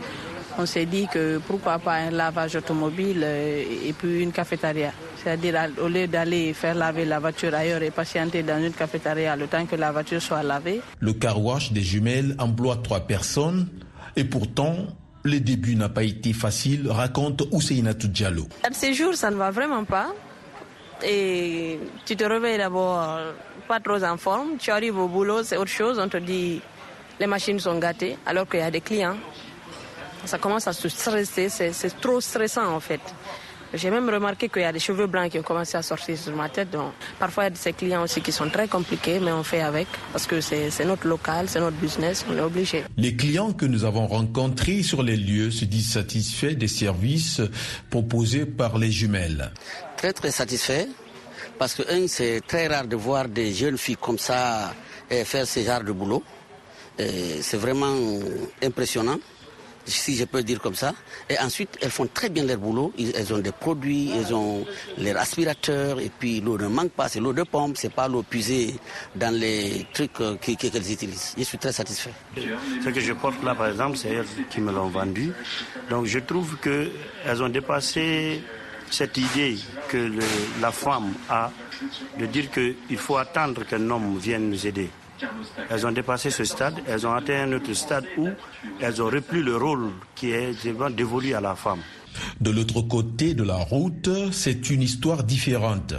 On 0.58 0.66
s'est 0.66 0.86
dit 0.86 1.08
que 1.08 1.40
pourquoi 1.40 1.80
pas 1.80 1.96
un 1.96 2.12
lavage 2.12 2.56
automobile 2.56 3.24
et 3.24 3.94
puis 3.98 4.22
une 4.22 4.32
cafétéria. 4.32 4.92
C'est-à-dire 5.18 5.70
au 5.82 5.88
lieu 5.88 6.08
d'aller 6.08 6.54
faire 6.54 6.76
laver 6.76 7.06
la 7.06 7.20
voiture 7.20 7.54
ailleurs 7.54 7.82
et 7.82 7.92
patienter 7.92 8.44
dans 8.44 8.64
une 8.64 8.74
cafétéria 8.74 9.36
le 9.36 9.48
temps 9.48 9.66
que 9.66 9.76
la 9.76 9.92
voiture 9.92 10.22
soit 10.22 10.44
lavée. 10.44 10.82
Le 11.00 11.14
car 11.14 11.42
wash 11.42 11.72
des 11.72 11.82
jumelles 11.82 12.36
emploie 12.40 12.78
trois 12.84 13.02
personnes 13.02 13.68
et 14.16 14.24
pourtant 14.24 14.76
le 15.24 15.40
début 15.40 15.76
n'a 15.76 15.90
pas 15.90 16.04
été 16.04 16.34
facile, 16.34 16.90
raconte 16.90 17.44
Ousseynatou 17.52 18.08
Diallo. 18.08 18.48
Ces 18.72 18.94
jours, 18.94 19.14
ça 19.14 19.30
ne 19.30 19.36
va 19.36 19.52
vraiment 19.52 19.84
pas. 19.84 20.08
Et 21.04 21.80
tu 22.06 22.16
te 22.16 22.24
réveilles 22.24 22.58
d'abord 22.58 23.20
pas 23.68 23.80
trop 23.80 24.04
en 24.04 24.18
forme. 24.18 24.58
Tu 24.60 24.72
arrives 24.72 24.98
au 24.98 25.08
boulot, 25.08 25.44
c'est 25.44 25.58
autre 25.58 25.72
chose. 25.72 26.00
On 26.00 26.10
te 26.10 26.18
dit 26.18 26.62
les 27.20 27.28
machines 27.28 27.60
sont 27.60 27.78
gâtées 27.78 28.18
alors 28.26 28.48
qu'il 28.50 28.60
y 28.60 28.64
a 28.64 28.72
des 28.72 28.82
clients. 28.82 29.18
Ça 30.26 30.38
commence 30.38 30.68
à 30.68 30.74
se 30.74 30.88
stresser, 30.90 31.50
c'est 31.50 32.00
trop 32.00 32.22
stressant 32.22 32.74
en 32.76 32.80
fait. 32.80 33.02
J'ai 33.74 33.90
même 33.90 34.10
remarqué 34.10 34.50
qu'il 34.50 34.64
y 34.64 34.66
a 34.66 34.72
des 34.74 34.80
cheveux 34.80 35.08
blancs 35.08 35.32
qui 35.32 35.40
ont 35.40 35.44
commencé 35.44 35.78
à 35.78 35.82
sortir 35.82 36.18
sur 36.18 36.36
ma 36.36 36.50
tête. 36.50 36.72
Donc, 36.72 36.92
parfois, 37.18 37.44
il 37.44 37.46
y 37.46 37.48
a 37.48 37.50
de 37.52 37.58
ces 37.58 37.72
clients 37.72 38.04
aussi 38.04 38.20
qui 38.20 38.34
sont 38.34 38.50
très 38.50 38.68
compliqués, 38.68 39.20
mais 39.22 39.32
on 39.32 39.44
fait 39.44 39.62
avec 39.62 39.88
parce 40.12 40.28
que 40.28 40.42
c'est 40.42 40.84
notre 40.84 41.08
local, 41.08 41.48
c'est 41.48 41.62
notre 41.62 41.78
business, 41.78 42.26
on 42.30 42.38
est 42.38 42.42
obligé. 42.42 42.84
Les 42.98 43.16
clients 43.16 43.54
que 43.54 43.66
nous 43.66 43.86
avons 43.86 44.08
rencontrés 44.08 44.84
sur 44.84 45.02
les 45.04 45.16
lieux 45.16 45.52
se 45.52 45.64
disent 45.64 45.94
satisfaits 45.94 46.56
des 46.56 46.68
services 46.68 47.42
proposés 47.90 48.46
par 48.46 48.78
les 48.78 48.92
jumelles. 48.92 49.52
Très 49.96 50.12
très 50.12 50.32
satisfait 50.32 50.90
parce 51.58 51.74
que 51.74 51.84
un, 51.90 52.08
c'est 52.08 52.42
très 52.46 52.68
rare 52.68 52.88
de 52.88 52.98
voir 52.98 53.30
des 53.30 53.54
jeunes 53.54 53.78
filles 53.78 53.98
comme 53.98 54.18
ça 54.20 54.74
faire 55.10 55.48
ce 55.48 55.62
genre 55.62 55.84
de 55.84 55.94
boulot. 55.94 56.24
C'est 56.98 57.58
vraiment 57.58 57.96
impressionnant 58.62 59.18
si 59.86 60.16
je 60.16 60.26
peux 60.26 60.44
dire 60.44 60.60
comme 60.60 60.76
ça. 60.76 60.94
Et 61.30 61.38
ensuite, 61.40 61.78
elles 61.82 61.92
font 61.92 62.08
très 62.08 62.30
bien 62.30 62.44
leur 62.44 62.58
boulot. 62.58 62.94
Elles 62.98 63.34
ont 63.34 63.40
des 63.40 63.52
produits, 63.52 64.12
elles 64.16 64.34
ont 64.34 64.66
leurs 64.98 65.18
aspirateurs, 65.18 66.00
et 66.00 66.12
puis 66.20 66.42
l'eau 66.42 66.58
ne 66.58 66.68
manque 66.68 66.92
pas, 66.92 67.08
c'est 67.08 67.20
l'eau 67.20 67.34
de 67.34 67.44
pompe, 67.44 67.78
c'est 67.78 67.94
pas 67.94 68.08
l'eau 68.08 68.24
puisée 68.24 68.76
dans 69.16 69.34
les 69.34 69.86
trucs 69.94 70.14
qu'elles 70.42 70.92
utilisent. 70.92 71.34
Je 71.38 71.44
suis 71.44 71.58
très 71.58 71.72
satisfait. 71.72 72.14
Ce 72.36 72.90
que 72.90 73.00
je 73.00 73.14
porte 73.14 73.44
là, 73.44 73.56
par 73.56 73.68
exemple, 73.68 73.98
c'est 73.98 74.10
elles 74.10 74.26
qui 74.50 74.62
me 74.62 74.72
l'ont 74.72 74.90
vendu. 74.90 75.32
Donc 75.90 76.06
je 76.06 76.20
trouve 76.20 76.58
qu'elles 76.58 77.44
ont 77.44 77.50
dépassé 77.50 78.42
cette 78.90 79.18
idée 79.18 79.58
que 79.88 80.12
la 80.62 80.72
femme 80.72 81.14
a 81.30 81.50
de 82.20 82.26
dire 82.26 82.52
qu'il 82.52 82.98
faut 82.98 83.18
attendre 83.18 83.64
qu'un 83.66 83.90
homme 83.90 84.18
vienne 84.18 84.50
nous 84.50 84.68
aider. 84.68 84.90
Elles 85.70 85.86
ont 85.86 85.92
dépassé 85.92 86.30
ce 86.30 86.44
stade, 86.44 86.76
elles 86.88 87.06
ont 87.06 87.14
atteint 87.14 87.44
un 87.44 87.54
autre 87.54 87.74
stade 87.74 88.06
où 88.18 88.30
elles 88.80 89.02
ont 89.02 89.06
repris 89.10 89.42
le 89.42 89.58
rôle 89.58 89.92
qui 90.16 90.32
est 90.32 90.54
dévolu 90.96 91.34
à 91.34 91.42
la 91.42 91.56
femme. 91.56 91.80
De 92.40 92.52
l'autre 92.52 92.82
côté 92.82 93.34
de 93.34 93.44
la 93.44 93.58
route, 93.58 94.10
c'est 94.32 94.70
une 94.70 94.82
histoire 94.82 95.24
différente. 95.24 95.94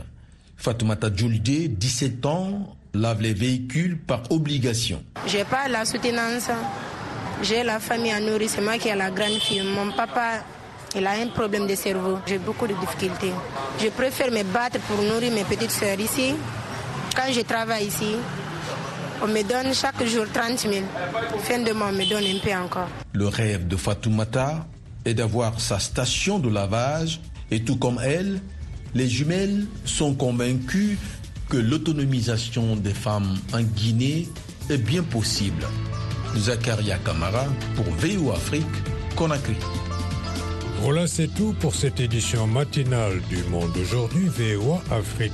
Fatoumata 0.57 1.09
Djoulide, 1.15 1.79
17 1.79 2.27
ans, 2.27 2.77
lave 2.95 3.21
les 3.23 3.33
véhicules 3.35 3.99
par 3.99 4.23
obligation. 4.31 5.03
J'ai 5.27 5.45
pas 5.45 5.69
la 5.69 5.85
soutenance. 5.85 6.51
J'ai 7.43 7.65
la 7.65 7.81
famille 7.81 8.13
à 8.13 8.21
nourrir, 8.21 8.49
c'est 8.49 8.61
moi 8.61 8.79
qui 8.79 8.89
ai 8.89 8.95
la 8.95 9.11
grande 9.11 9.41
fille. 9.41 9.63
Mon 9.63 9.91
papa, 9.91 10.45
il 10.95 11.05
a 11.07 11.13
un 11.13 11.27
problème 11.29 11.67
de 11.67 11.75
cerveau. 11.75 12.19
J'ai 12.27 12.39
beaucoup 12.39 12.67
de 12.67 12.75
difficultés. 12.75 13.33
Je 13.81 13.89
préfère 13.89 14.31
me 14.31 14.43
battre 14.45 14.79
pour 14.81 15.03
nourrir 15.03 15.33
mes 15.33 15.43
petites 15.45 15.71
sœurs 15.71 15.99
ici. 15.99 16.35
Quand 17.17 17.33
je 17.33 17.41
travaille 17.41 17.87
ici, 17.87 18.15
on 19.23 19.27
me 19.29 19.43
donne 19.43 19.75
chaque 19.75 20.05
jour 20.07 20.25
30 20.33 20.59
000. 20.61 20.75
Fin 21.41 21.59
de 21.61 21.73
mois, 21.73 21.89
on 21.89 21.93
me 21.93 22.09
donne 22.09 22.25
un 22.25 22.39
peu 22.39 22.55
encore. 22.55 22.89
Le 23.13 23.29
rêve 23.29 23.67
de 23.67 23.77
Fatoumata 23.77 24.67
est 25.05 25.15
d'avoir 25.15 25.61
sa 25.61 25.79
station 25.79 26.39
de 26.39 26.49
lavage 26.49 27.21
et 27.51 27.63
tout 27.63 27.77
comme 27.77 28.01
elle, 28.03 28.41
Les 28.95 29.09
jumelles 29.09 29.67
sont 29.87 30.15
convaincues 30.15 30.99
que 31.49 31.57
l'autonomisation 31.57 32.77
des 32.77 32.93
femmes 32.93 33.37
en 33.55 33.63
Guinée 33.63 34.29
est 34.69 34.77
bien 34.77 35.03
possible. 35.03 35.65
Zakaria 36.37 36.99
Kamara 36.99 37.47
pour 37.75 37.87
VO 37.87 38.33
Afrique, 38.33 38.67
Conakry. 39.17 39.57
Voilà, 40.81 41.07
c'est 41.07 41.29
tout 41.29 41.55
pour 41.59 41.75
cette 41.75 42.01
édition 42.01 42.47
matinale 42.47 43.21
du 43.31 43.43
Monde 43.45 43.75
aujourd'hui, 43.81 44.29
VOA 44.29 44.83
Afrique. 44.91 45.33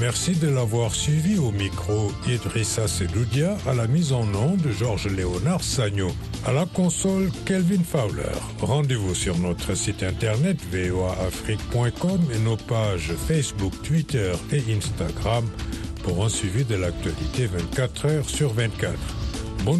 Merci 0.00 0.32
de 0.34 0.48
l'avoir 0.48 0.94
suivi 0.94 1.38
au 1.38 1.50
micro 1.50 2.10
Idrissa 2.26 2.88
Sedoudia, 2.88 3.58
à 3.66 3.74
la 3.74 3.86
mise 3.86 4.14
en 4.14 4.26
onde 4.34 4.62
de 4.62 4.72
Georges 4.72 5.08
Léonard 5.08 5.62
Sagno, 5.62 6.08
à 6.46 6.52
la 6.52 6.64
console 6.64 7.30
Kelvin 7.44 7.82
Fowler. 7.84 8.32
Rendez-vous 8.62 9.14
sur 9.14 9.38
notre 9.38 9.74
site 9.74 10.02
internet 10.02 10.56
voaafrique.com 10.72 12.20
et 12.34 12.38
nos 12.38 12.56
pages 12.56 13.12
Facebook, 13.28 13.74
Twitter 13.82 14.32
et 14.50 14.62
Instagram 14.74 15.46
pour 16.02 16.24
un 16.24 16.30
suivi 16.30 16.64
de 16.64 16.76
l'actualité 16.76 17.44
24 17.46 18.06
heures 18.06 18.28
sur 18.28 18.54
24. 18.54 18.94
Bonne 19.64 19.78